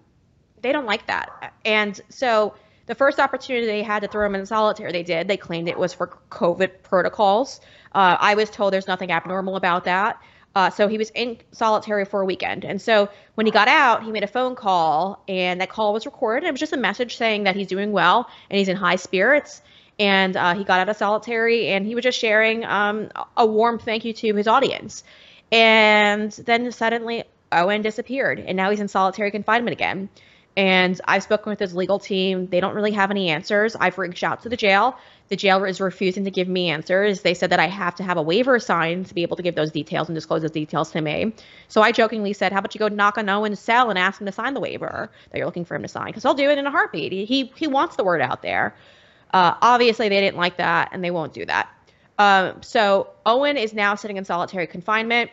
they 0.62 0.72
don't 0.72 0.86
like 0.86 1.06
that. 1.06 1.54
And 1.64 2.00
so 2.08 2.54
the 2.86 2.94
first 2.94 3.18
opportunity 3.18 3.66
they 3.66 3.82
had 3.82 4.00
to 4.00 4.08
throw 4.08 4.26
him 4.26 4.34
in 4.34 4.46
solitary, 4.46 4.92
they 4.92 5.02
did. 5.02 5.28
They 5.28 5.36
claimed 5.36 5.68
it 5.68 5.78
was 5.78 5.92
for 5.92 6.18
COVID 6.30 6.82
protocols. 6.82 7.60
Uh, 7.92 8.16
I 8.18 8.34
was 8.34 8.50
told 8.50 8.72
there's 8.72 8.86
nothing 8.86 9.10
abnormal 9.10 9.56
about 9.56 9.84
that. 9.84 10.20
Uh, 10.54 10.70
so 10.70 10.88
he 10.88 10.96
was 10.96 11.10
in 11.10 11.36
solitary 11.52 12.06
for 12.06 12.22
a 12.22 12.24
weekend. 12.24 12.64
And 12.64 12.80
so 12.80 13.10
when 13.34 13.44
he 13.44 13.52
got 13.52 13.68
out, 13.68 14.02
he 14.04 14.10
made 14.10 14.22
a 14.22 14.28
phone 14.28 14.54
call, 14.54 15.22
and 15.28 15.60
that 15.60 15.68
call 15.68 15.92
was 15.92 16.06
recorded. 16.06 16.46
It 16.46 16.50
was 16.50 16.60
just 16.60 16.72
a 16.72 16.78
message 16.78 17.18
saying 17.18 17.44
that 17.44 17.54
he's 17.56 17.66
doing 17.66 17.92
well 17.92 18.30
and 18.48 18.58
he's 18.58 18.68
in 18.68 18.76
high 18.76 18.96
spirits. 18.96 19.60
And 19.98 20.36
uh, 20.36 20.54
he 20.54 20.64
got 20.64 20.80
out 20.80 20.88
of 20.88 20.96
solitary, 20.96 21.68
and 21.68 21.86
he 21.86 21.94
was 21.94 22.04
just 22.04 22.18
sharing 22.18 22.64
um, 22.64 23.10
a 23.36 23.46
warm 23.46 23.78
thank 23.78 24.04
you 24.04 24.12
to 24.12 24.34
his 24.34 24.46
audience. 24.46 25.04
And 25.50 26.32
then 26.32 26.70
suddenly, 26.72 27.24
Owen 27.52 27.82
disappeared, 27.82 28.40
and 28.40 28.56
now 28.56 28.70
he's 28.70 28.80
in 28.80 28.88
solitary 28.88 29.30
confinement 29.30 29.72
again. 29.72 30.08
And 30.56 30.98
I've 31.04 31.22
spoken 31.22 31.50
with 31.50 31.58
his 31.58 31.74
legal 31.74 31.98
team. 31.98 32.46
They 32.46 32.60
don't 32.60 32.74
really 32.74 32.92
have 32.92 33.10
any 33.10 33.28
answers. 33.28 33.76
I've 33.76 33.98
reached 33.98 34.24
out 34.24 34.42
to 34.42 34.48
the 34.48 34.56
jail. 34.56 34.96
The 35.28 35.36
jail 35.36 35.62
is 35.64 35.80
refusing 35.80 36.24
to 36.24 36.30
give 36.30 36.48
me 36.48 36.70
answers. 36.70 37.20
They 37.20 37.34
said 37.34 37.50
that 37.50 37.60
I 37.60 37.66
have 37.66 37.94
to 37.96 38.02
have 38.02 38.16
a 38.16 38.22
waiver 38.22 38.58
signed 38.58 39.06
to 39.06 39.14
be 39.14 39.22
able 39.22 39.36
to 39.36 39.42
give 39.42 39.54
those 39.54 39.70
details 39.70 40.08
and 40.08 40.14
disclose 40.14 40.42
those 40.42 40.52
details 40.52 40.92
to 40.92 41.00
me. 41.00 41.34
So 41.68 41.82
I 41.82 41.92
jokingly 41.92 42.32
said, 42.32 42.52
How 42.52 42.60
about 42.60 42.74
you 42.74 42.78
go 42.78 42.88
knock 42.88 43.18
on 43.18 43.28
Owen's 43.28 43.60
cell 43.60 43.90
and 43.90 43.98
ask 43.98 44.20
him 44.20 44.26
to 44.26 44.32
sign 44.32 44.54
the 44.54 44.60
waiver 44.60 45.10
that 45.30 45.36
you're 45.36 45.46
looking 45.46 45.64
for 45.64 45.74
him 45.74 45.82
to 45.82 45.88
sign? 45.88 46.06
Because 46.06 46.24
I'll 46.24 46.34
do 46.34 46.48
it 46.48 46.56
in 46.56 46.66
a 46.66 46.70
heartbeat. 46.70 47.12
He, 47.12 47.52
he 47.54 47.66
wants 47.66 47.96
the 47.96 48.04
word 48.04 48.22
out 48.22 48.40
there. 48.40 48.74
Uh, 49.34 49.54
obviously, 49.60 50.08
they 50.08 50.20
didn't 50.20 50.38
like 50.38 50.56
that 50.56 50.90
and 50.92 51.04
they 51.04 51.10
won't 51.10 51.34
do 51.34 51.44
that. 51.44 51.68
Um, 52.18 52.62
so 52.62 53.10
Owen 53.26 53.56
is 53.56 53.74
now 53.74 53.94
sitting 53.94 54.16
in 54.16 54.24
solitary 54.24 54.66
confinement 54.66 55.30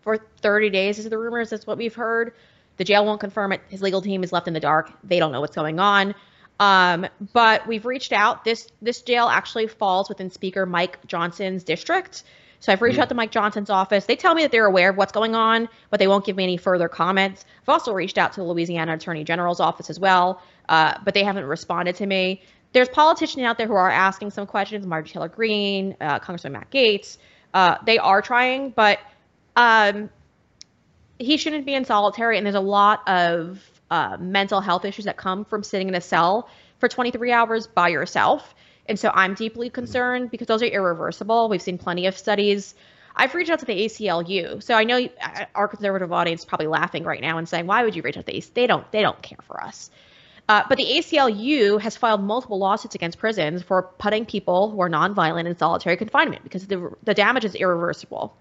for 0.00 0.18
30 0.42 0.70
days, 0.70 0.98
is 0.98 1.08
the 1.08 1.18
rumors. 1.18 1.50
That's 1.50 1.66
what 1.66 1.78
we've 1.78 1.94
heard. 1.94 2.34
The 2.78 2.84
jail 2.84 3.04
won't 3.04 3.20
confirm 3.20 3.52
it. 3.52 3.60
His 3.68 3.82
legal 3.82 4.00
team 4.00 4.24
is 4.24 4.32
left 4.32 4.48
in 4.48 4.54
the 4.54 4.60
dark. 4.60 4.90
They 5.04 5.18
don't 5.18 5.32
know 5.32 5.40
what's 5.40 5.54
going 5.54 5.78
on. 5.78 6.14
Um, 6.60 7.06
but 7.32 7.66
we've 7.66 7.86
reached 7.86 8.12
out. 8.12 8.44
This 8.44 8.68
this 8.82 9.02
jail 9.02 9.26
actually 9.26 9.68
falls 9.68 10.08
within 10.08 10.30
Speaker 10.30 10.66
Mike 10.66 11.06
Johnson's 11.06 11.64
district. 11.64 12.24
So 12.60 12.72
I've 12.72 12.82
reached 12.82 12.98
mm. 12.98 13.02
out 13.02 13.08
to 13.10 13.14
Mike 13.14 13.30
Johnson's 13.30 13.70
office. 13.70 14.06
They 14.06 14.16
tell 14.16 14.34
me 14.34 14.42
that 14.42 14.50
they're 14.50 14.66
aware 14.66 14.90
of 14.90 14.96
what's 14.96 15.12
going 15.12 15.36
on, 15.36 15.68
but 15.90 16.00
they 16.00 16.08
won't 16.08 16.24
give 16.24 16.36
me 16.36 16.42
any 16.42 16.56
further 16.56 16.88
comments. 16.88 17.44
I've 17.62 17.68
also 17.68 17.92
reached 17.92 18.18
out 18.18 18.32
to 18.32 18.40
the 18.40 18.46
Louisiana 18.46 18.94
Attorney 18.94 19.22
General's 19.22 19.60
office 19.60 19.90
as 19.90 20.00
well, 20.00 20.42
uh, 20.68 20.94
but 21.04 21.14
they 21.14 21.22
haven't 21.22 21.44
responded 21.44 21.96
to 21.96 22.06
me. 22.06 22.42
There's 22.72 22.88
politicians 22.88 23.44
out 23.44 23.58
there 23.58 23.68
who 23.68 23.74
are 23.74 23.90
asking 23.90 24.30
some 24.32 24.46
questions. 24.46 24.86
Marjorie 24.86 25.10
Taylor 25.10 25.28
Greene, 25.28 25.96
uh, 26.00 26.18
Congressman 26.18 26.52
Matt 26.52 26.70
Gaetz. 26.70 27.16
Uh, 27.54 27.76
they 27.86 27.98
are 27.98 28.20
trying, 28.20 28.70
but 28.70 28.98
um, 29.56 30.10
he 31.18 31.36
shouldn't 31.36 31.66
be 31.66 31.74
in 31.74 31.84
solitary, 31.84 32.36
and 32.36 32.46
there's 32.46 32.54
a 32.54 32.60
lot 32.60 33.06
of 33.08 33.60
uh, 33.90 34.16
mental 34.20 34.60
health 34.60 34.84
issues 34.84 35.06
that 35.06 35.16
come 35.16 35.44
from 35.44 35.62
sitting 35.62 35.88
in 35.88 35.94
a 35.94 36.00
cell 36.00 36.48
for 36.78 36.88
23 36.88 37.32
hours 37.32 37.66
by 37.66 37.88
yourself. 37.88 38.54
And 38.86 38.98
so 38.98 39.10
I'm 39.12 39.34
deeply 39.34 39.68
concerned 39.68 40.30
because 40.30 40.46
those 40.46 40.62
are 40.62 40.66
irreversible. 40.66 41.48
We've 41.48 41.60
seen 41.60 41.76
plenty 41.76 42.06
of 42.06 42.16
studies. 42.16 42.74
I've 43.14 43.34
reached 43.34 43.50
out 43.50 43.58
to 43.58 43.66
the 43.66 43.84
ACLU, 43.84 44.62
so 44.62 44.74
I 44.74 44.84
know 44.84 45.08
uh, 45.20 45.44
our 45.54 45.68
conservative 45.68 46.12
audience 46.12 46.42
is 46.42 46.44
probably 46.44 46.68
laughing 46.68 47.02
right 47.02 47.20
now 47.20 47.36
and 47.36 47.48
saying, 47.48 47.66
"Why 47.66 47.82
would 47.82 47.96
you 47.96 48.02
reach 48.02 48.16
out 48.16 48.26
to 48.26 48.32
the 48.32 48.38
ACLU? 48.38 48.54
They 48.54 48.66
don't. 48.66 48.90
They 48.92 49.02
don't 49.02 49.20
care 49.20 49.40
for 49.46 49.62
us." 49.62 49.90
Uh, 50.48 50.62
but 50.68 50.78
the 50.78 50.84
ACLU 50.84 51.80
has 51.80 51.96
filed 51.96 52.22
multiple 52.22 52.58
lawsuits 52.58 52.94
against 52.94 53.18
prisons 53.18 53.62
for 53.62 53.82
putting 53.98 54.24
people 54.24 54.70
who 54.70 54.80
are 54.80 54.88
nonviolent 54.88 55.46
in 55.46 55.56
solitary 55.58 55.96
confinement 55.96 56.44
because 56.44 56.66
the 56.68 56.90
the 57.02 57.12
damage 57.12 57.44
is 57.44 57.54
irreversible, 57.56 58.36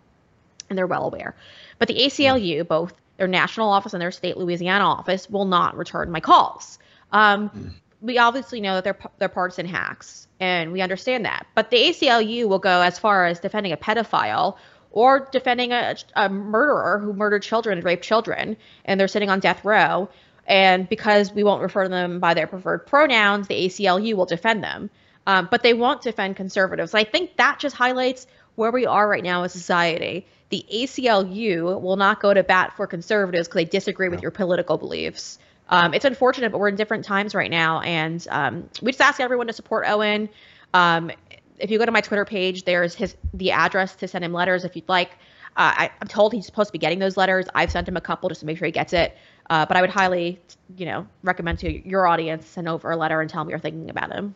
and 0.69 0.77
they're 0.77 0.87
well 0.87 1.05
aware. 1.05 1.35
But 1.79 1.87
the 1.87 1.95
ACLU, 1.95 2.67
both 2.67 2.93
their 3.17 3.27
national 3.27 3.69
office 3.69 3.93
and 3.93 4.01
their 4.01 4.11
state 4.11 4.37
Louisiana 4.37 4.85
office, 4.85 5.29
will 5.29 5.45
not 5.45 5.77
return 5.77 6.11
my 6.11 6.19
calls. 6.19 6.79
Um, 7.11 7.49
mm. 7.49 7.73
We 8.01 8.17
obviously 8.17 8.61
know 8.61 8.75
that 8.75 8.83
they're 8.83 8.99
they're 9.17 9.29
partisan 9.29 9.65
hacks, 9.65 10.27
and 10.39 10.71
we 10.71 10.81
understand 10.81 11.25
that. 11.25 11.47
But 11.55 11.71
the 11.71 11.77
ACLU 11.77 12.47
will 12.47 12.59
go 12.59 12.81
as 12.81 12.99
far 12.99 13.25
as 13.25 13.39
defending 13.39 13.71
a 13.71 13.77
pedophile 13.77 14.57
or 14.91 15.27
defending 15.31 15.71
a, 15.71 15.95
a 16.15 16.29
murderer 16.29 16.99
who 16.99 17.13
murdered 17.13 17.43
children 17.43 17.77
and 17.77 17.85
raped 17.85 18.03
children, 18.03 18.57
and 18.85 18.99
they're 18.99 19.07
sitting 19.07 19.29
on 19.29 19.39
death 19.39 19.65
row. 19.65 20.09
And 20.45 20.87
because 20.87 21.33
we 21.33 21.43
won't 21.43 21.61
refer 21.61 21.83
to 21.83 21.89
them 21.89 22.19
by 22.19 22.33
their 22.33 22.47
preferred 22.47 22.87
pronouns, 22.87 23.47
the 23.47 23.65
ACLU 23.65 24.13
will 24.13 24.25
defend 24.25 24.63
them. 24.63 24.89
Um, 25.25 25.49
but 25.51 25.61
they 25.61 25.73
won't 25.73 26.01
defend 26.01 26.37
conservatives. 26.37 26.93
I 26.93 27.03
think 27.03 27.35
that 27.35 27.59
just 27.59 27.75
highlights 27.75 28.27
where 28.57 28.71
we 28.71 28.85
are 28.85 29.07
right 29.07 29.23
now 29.23 29.43
as 29.43 29.53
society 29.53 30.25
the 30.49 30.65
ACLU 30.71 31.81
will 31.81 31.97
not 31.97 32.21
go 32.21 32.33
to 32.33 32.43
bat 32.43 32.73
for 32.77 32.87
conservatives 32.87 33.47
because 33.47 33.59
they 33.59 33.65
disagree 33.65 34.09
with 34.09 34.21
your 34.21 34.31
political 34.31 34.77
beliefs. 34.77 35.39
Um, 35.69 35.93
it's 35.93 36.05
unfortunate, 36.05 36.51
but 36.51 36.59
we're 36.59 36.69
in 36.69 36.77
different 36.77 37.03
times 37.03 37.35
right 37.35 37.51
now, 37.51 37.81
and 37.81 38.25
um, 38.29 38.69
we 38.81 38.91
just 38.91 39.01
ask 39.01 39.19
everyone 39.19 39.47
to 39.47 39.53
support 39.53 39.85
Owen. 39.87 40.29
Um, 40.73 41.11
if 41.59 41.69
you 41.69 41.77
go 41.77 41.85
to 41.85 41.91
my 41.91 41.99
Twitter 41.99 42.23
page, 42.23 42.63
there's 42.63 42.95
his 42.95 43.17
the 43.33 43.51
address 43.51 43.95
to 43.97 44.07
send 44.07 44.23
him 44.23 44.31
letters 44.31 44.63
if 44.63 44.75
you'd 44.75 44.87
like. 44.87 45.11
Uh, 45.57 45.73
I, 45.75 45.91
am 46.01 46.07
told 46.07 46.31
he's 46.33 46.45
supposed 46.45 46.67
to 46.67 46.71
be 46.71 46.77
getting 46.77 46.99
those 46.99 47.17
letters. 47.17 47.47
I've 47.53 47.71
sent 47.71 47.87
him 47.87 47.97
a 47.97 48.01
couple 48.01 48.29
just 48.29 48.41
to 48.41 48.45
make 48.45 48.59
sure 48.59 48.67
he 48.67 48.71
gets 48.71 48.93
it. 48.93 49.17
Uh, 49.49 49.65
but 49.65 49.75
I 49.75 49.81
would 49.81 49.89
highly, 49.89 50.39
you 50.77 50.85
know, 50.85 51.07
recommend 51.23 51.59
to 51.59 51.87
your 51.89 52.05
audience 52.05 52.45
send 52.45 52.69
over 52.69 52.91
a 52.91 52.95
letter 52.95 53.19
and 53.19 53.29
tell 53.29 53.41
him 53.41 53.49
you're 53.49 53.59
thinking 53.59 53.89
about 53.89 54.13
him. 54.13 54.35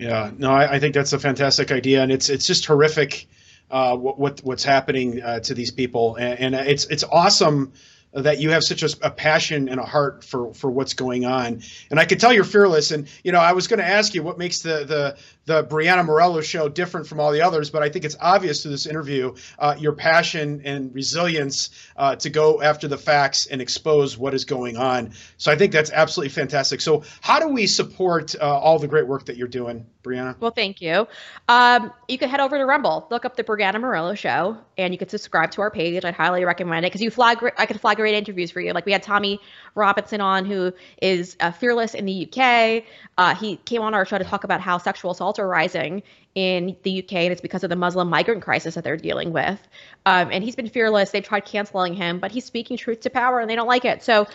Yeah, 0.00 0.30
no, 0.38 0.50
I, 0.50 0.76
I 0.76 0.78
think 0.80 0.94
that's 0.94 1.12
a 1.12 1.18
fantastic 1.18 1.70
idea, 1.70 2.02
and 2.02 2.10
it's 2.10 2.30
it's 2.30 2.46
just 2.46 2.64
horrific 2.64 3.28
uh, 3.70 3.94
what, 3.96 4.18
what, 4.18 4.40
what's 4.40 4.64
happening 4.64 5.22
uh, 5.22 5.40
to 5.40 5.52
these 5.52 5.70
people, 5.70 6.16
and, 6.16 6.54
and, 6.54 6.66
it's 6.66 6.86
it's 6.86 7.04
awesome 7.04 7.74
that 8.12 8.40
you 8.40 8.50
have 8.50 8.64
such 8.64 8.82
a, 8.82 8.90
a, 9.02 9.10
passion 9.10 9.68
and 9.68 9.78
a 9.78 9.84
heart 9.84 10.24
for 10.24 10.52
for 10.52 10.70
what's 10.70 10.94
going 10.94 11.24
on. 11.24 11.62
And 11.90 12.00
I 12.00 12.04
can 12.04 12.18
tell 12.18 12.32
you're 12.32 12.44
fearless. 12.44 12.90
And 12.90 13.08
you 13.22 13.32
know, 13.32 13.38
I 13.38 13.52
was 13.52 13.68
going 13.68 13.78
to 13.78 13.86
ask 13.86 14.14
you 14.14 14.22
what 14.22 14.38
makes 14.38 14.60
the 14.60 14.84
the 14.84 15.16
the 15.46 15.64
Breanna 15.64 16.04
Morello 16.04 16.40
show 16.40 16.68
different 16.68 17.06
from 17.06 17.20
all 17.20 17.32
the 17.32 17.42
others, 17.42 17.70
but 17.70 17.82
I 17.82 17.88
think 17.88 18.04
it's 18.04 18.16
obvious 18.20 18.62
through 18.62 18.72
this 18.72 18.86
interview 18.86 19.34
uh, 19.58 19.74
your 19.78 19.92
passion 19.92 20.62
and 20.64 20.94
resilience 20.94 21.70
uh, 21.96 22.16
to 22.16 22.30
go 22.30 22.62
after 22.62 22.88
the 22.88 22.98
facts 22.98 23.46
and 23.46 23.60
expose 23.60 24.16
what 24.16 24.34
is 24.34 24.44
going 24.44 24.76
on. 24.76 25.12
So 25.38 25.50
I 25.50 25.56
think 25.56 25.72
that's 25.72 25.90
absolutely 25.90 26.30
fantastic. 26.30 26.80
So 26.80 27.02
how 27.20 27.40
do 27.40 27.48
we 27.48 27.66
support 27.66 28.34
uh, 28.40 28.58
all 28.58 28.78
the 28.78 28.88
great 28.88 29.06
work 29.06 29.26
that 29.26 29.36
you're 29.36 29.48
doing? 29.48 29.86
Breanna? 30.02 30.38
Well, 30.40 30.50
thank 30.50 30.80
you. 30.80 31.06
Um, 31.48 31.92
you 32.08 32.16
can 32.16 32.30
head 32.30 32.40
over 32.40 32.56
to 32.56 32.64
Rumble, 32.64 33.06
look 33.10 33.24
up 33.24 33.36
the 33.36 33.44
Breanna 33.44 33.80
Morello 33.80 34.14
Show, 34.14 34.56
and 34.78 34.94
you 34.94 34.98
can 34.98 35.08
subscribe 35.08 35.50
to 35.52 35.60
our 35.60 35.70
page. 35.70 36.04
I'd 36.04 36.14
highly 36.14 36.44
recommend 36.44 36.86
it 36.86 36.88
because 36.88 37.02
you 37.02 37.10
flag. 37.10 37.38
I 37.58 37.66
can 37.66 37.78
flag 37.78 37.99
great 38.00 38.14
interviews 38.14 38.50
for 38.50 38.60
you. 38.60 38.72
Like 38.72 38.86
we 38.86 38.92
had 38.92 39.02
Tommy 39.02 39.40
Robinson 39.74 40.20
on, 40.20 40.44
who 40.44 40.72
is 41.00 41.36
uh, 41.40 41.52
fearless 41.52 41.94
in 41.94 42.06
the 42.06 42.26
UK. 42.26 42.84
Uh, 43.18 43.34
he 43.34 43.56
came 43.56 43.82
on 43.82 43.94
our 43.94 44.04
show 44.04 44.18
to 44.18 44.24
talk 44.24 44.44
about 44.44 44.60
how 44.60 44.78
sexual 44.78 45.10
assaults 45.12 45.38
are 45.38 45.46
rising 45.46 46.02
in 46.34 46.76
the 46.82 47.02
UK, 47.02 47.12
and 47.14 47.32
it's 47.32 47.40
because 47.40 47.64
of 47.64 47.70
the 47.70 47.76
Muslim 47.76 48.08
migrant 48.08 48.42
crisis 48.42 48.74
that 48.74 48.84
they're 48.84 48.96
dealing 48.96 49.32
with. 49.32 49.60
Um, 50.06 50.30
and 50.30 50.44
he's 50.44 50.56
been 50.56 50.68
fearless. 50.68 51.10
They've 51.10 51.24
tried 51.24 51.44
canceling 51.44 51.94
him, 51.94 52.20
but 52.20 52.30
he's 52.30 52.44
speaking 52.44 52.76
truth 52.76 53.00
to 53.00 53.10
power, 53.10 53.40
and 53.40 53.50
they 53.50 53.56
don't 53.56 53.66
like 53.66 53.84
it. 53.84 54.02
So 54.02 54.26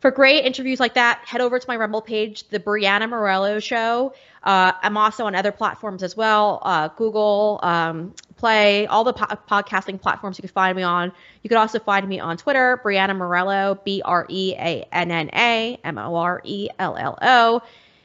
for 0.00 0.10
great 0.10 0.44
interviews 0.44 0.80
like 0.80 0.94
that, 0.94 1.22
head 1.26 1.40
over 1.40 1.58
to 1.58 1.64
my 1.68 1.76
Rumble 1.76 2.00
page, 2.00 2.48
The 2.48 2.58
Breanna 2.58 3.08
Morello 3.08 3.60
Show. 3.60 4.14
Uh, 4.42 4.72
I'm 4.82 4.96
also 4.96 5.26
on 5.26 5.34
other 5.34 5.52
platforms 5.52 6.02
as 6.02 6.16
well 6.16 6.60
uh, 6.62 6.88
Google, 6.88 7.60
um, 7.62 8.14
Play, 8.36 8.86
all 8.86 9.04
the 9.04 9.12
po- 9.12 9.36
podcasting 9.46 10.00
platforms 10.00 10.38
you 10.38 10.42
can 10.42 10.48
find 10.48 10.74
me 10.74 10.82
on. 10.82 11.12
You 11.42 11.48
could 11.48 11.58
also 11.58 11.78
find 11.78 12.08
me 12.08 12.20
on 12.20 12.38
Twitter, 12.38 12.80
Breanna 12.82 13.14
Morello, 13.14 13.78
B 13.84 14.00
R 14.02 14.24
E 14.30 14.54
A 14.58 14.88
N 14.90 15.10
N 15.10 15.28
A 15.34 15.78
M 15.84 15.98
O 15.98 16.14
R 16.14 16.40
E 16.44 16.70
L 16.78 16.96
L 16.96 17.18
O. 17.20 17.60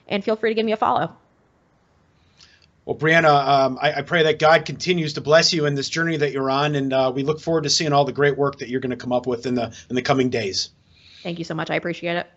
and 0.09 0.21
feel 0.21 0.35
free 0.35 0.49
to 0.49 0.53
give 0.53 0.65
me 0.65 0.73
a 0.73 0.77
follow. 0.77 1.15
Well, 2.83 2.97
Breanna, 2.97 3.47
um, 3.47 3.79
I, 3.81 3.93
I, 3.93 4.01
pray 4.01 4.23
that 4.23 4.37
God 4.37 4.65
continues 4.65 5.13
to 5.13 5.21
bless 5.21 5.53
you 5.53 5.65
in 5.65 5.73
this 5.73 5.87
journey 5.87 6.17
that 6.17 6.33
you're 6.33 6.51
on, 6.51 6.75
and 6.75 6.91
uh, 6.91 7.11
we 7.15 7.23
look 7.23 7.39
forward 7.39 7.63
to 7.63 7.69
seeing 7.69 7.93
all 7.93 8.03
the 8.03 8.11
great 8.11 8.37
work 8.37 8.59
that 8.59 8.67
you're 8.67 8.81
going 8.81 8.91
to 8.91 8.97
come 8.97 9.13
up 9.13 9.25
with 9.25 9.45
in 9.45 9.55
the 9.55 9.73
in 9.89 9.95
the 9.95 10.01
coming 10.01 10.29
days. 10.29 10.69
Thank 11.25 11.39
you 11.39 11.43
so 11.43 11.55
much. 11.55 11.71
I 11.71 11.75
appreciate 11.75 12.17
it. 12.17 12.27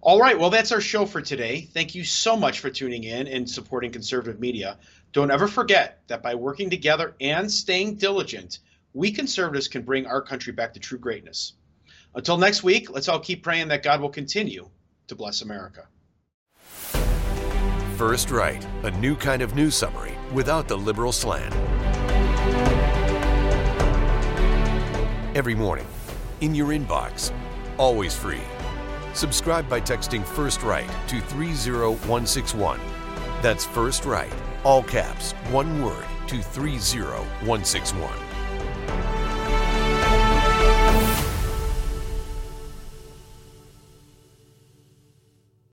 All 0.00 0.18
right, 0.18 0.38
well, 0.38 0.48
that's 0.48 0.72
our 0.72 0.80
show 0.80 1.04
for 1.04 1.20
today. 1.20 1.68
Thank 1.74 1.94
you 1.94 2.02
so 2.02 2.34
much 2.34 2.60
for 2.60 2.70
tuning 2.70 3.04
in 3.04 3.28
and 3.28 3.48
supporting 3.48 3.92
conservative 3.92 4.40
media. 4.40 4.78
Don't 5.12 5.30
ever 5.30 5.48
forget 5.48 6.00
that 6.06 6.22
by 6.22 6.34
working 6.34 6.70
together 6.70 7.14
and 7.20 7.52
staying 7.52 7.96
diligent, 7.96 8.60
we 8.94 9.12
conservatives 9.12 9.68
can 9.68 9.82
bring 9.82 10.06
our 10.06 10.22
country 10.22 10.50
back 10.50 10.72
to 10.72 10.80
true 10.80 10.96
greatness. 10.96 11.52
Until 12.14 12.38
next 12.38 12.62
week, 12.62 12.88
let's 12.88 13.06
all 13.06 13.20
keep 13.20 13.42
praying 13.42 13.68
that 13.68 13.82
God 13.82 14.00
will 14.00 14.08
continue 14.08 14.66
to 15.08 15.14
bless 15.14 15.42
America. 15.42 15.86
First 17.98 18.30
Right, 18.30 18.66
a 18.84 18.90
new 18.92 19.14
kind 19.14 19.42
of 19.42 19.54
news 19.54 19.74
summary 19.74 20.14
without 20.32 20.68
the 20.68 20.78
liberal 20.78 21.12
slant. 21.12 21.54
Every 25.36 25.54
morning, 25.54 25.86
in 26.40 26.54
your 26.54 26.68
inbox, 26.68 27.32
always 27.76 28.14
free. 28.14 28.42
Subscribe 29.14 29.68
by 29.68 29.80
texting 29.80 30.24
First 30.24 30.62
Right 30.62 30.88
to 31.08 31.20
30161. 31.20 32.80
That's 33.42 33.64
First 33.64 34.04
Right, 34.04 34.32
all 34.64 34.82
caps, 34.82 35.32
one 35.50 35.82
word, 35.82 36.04
to 36.28 36.42
30161. 36.42 38.27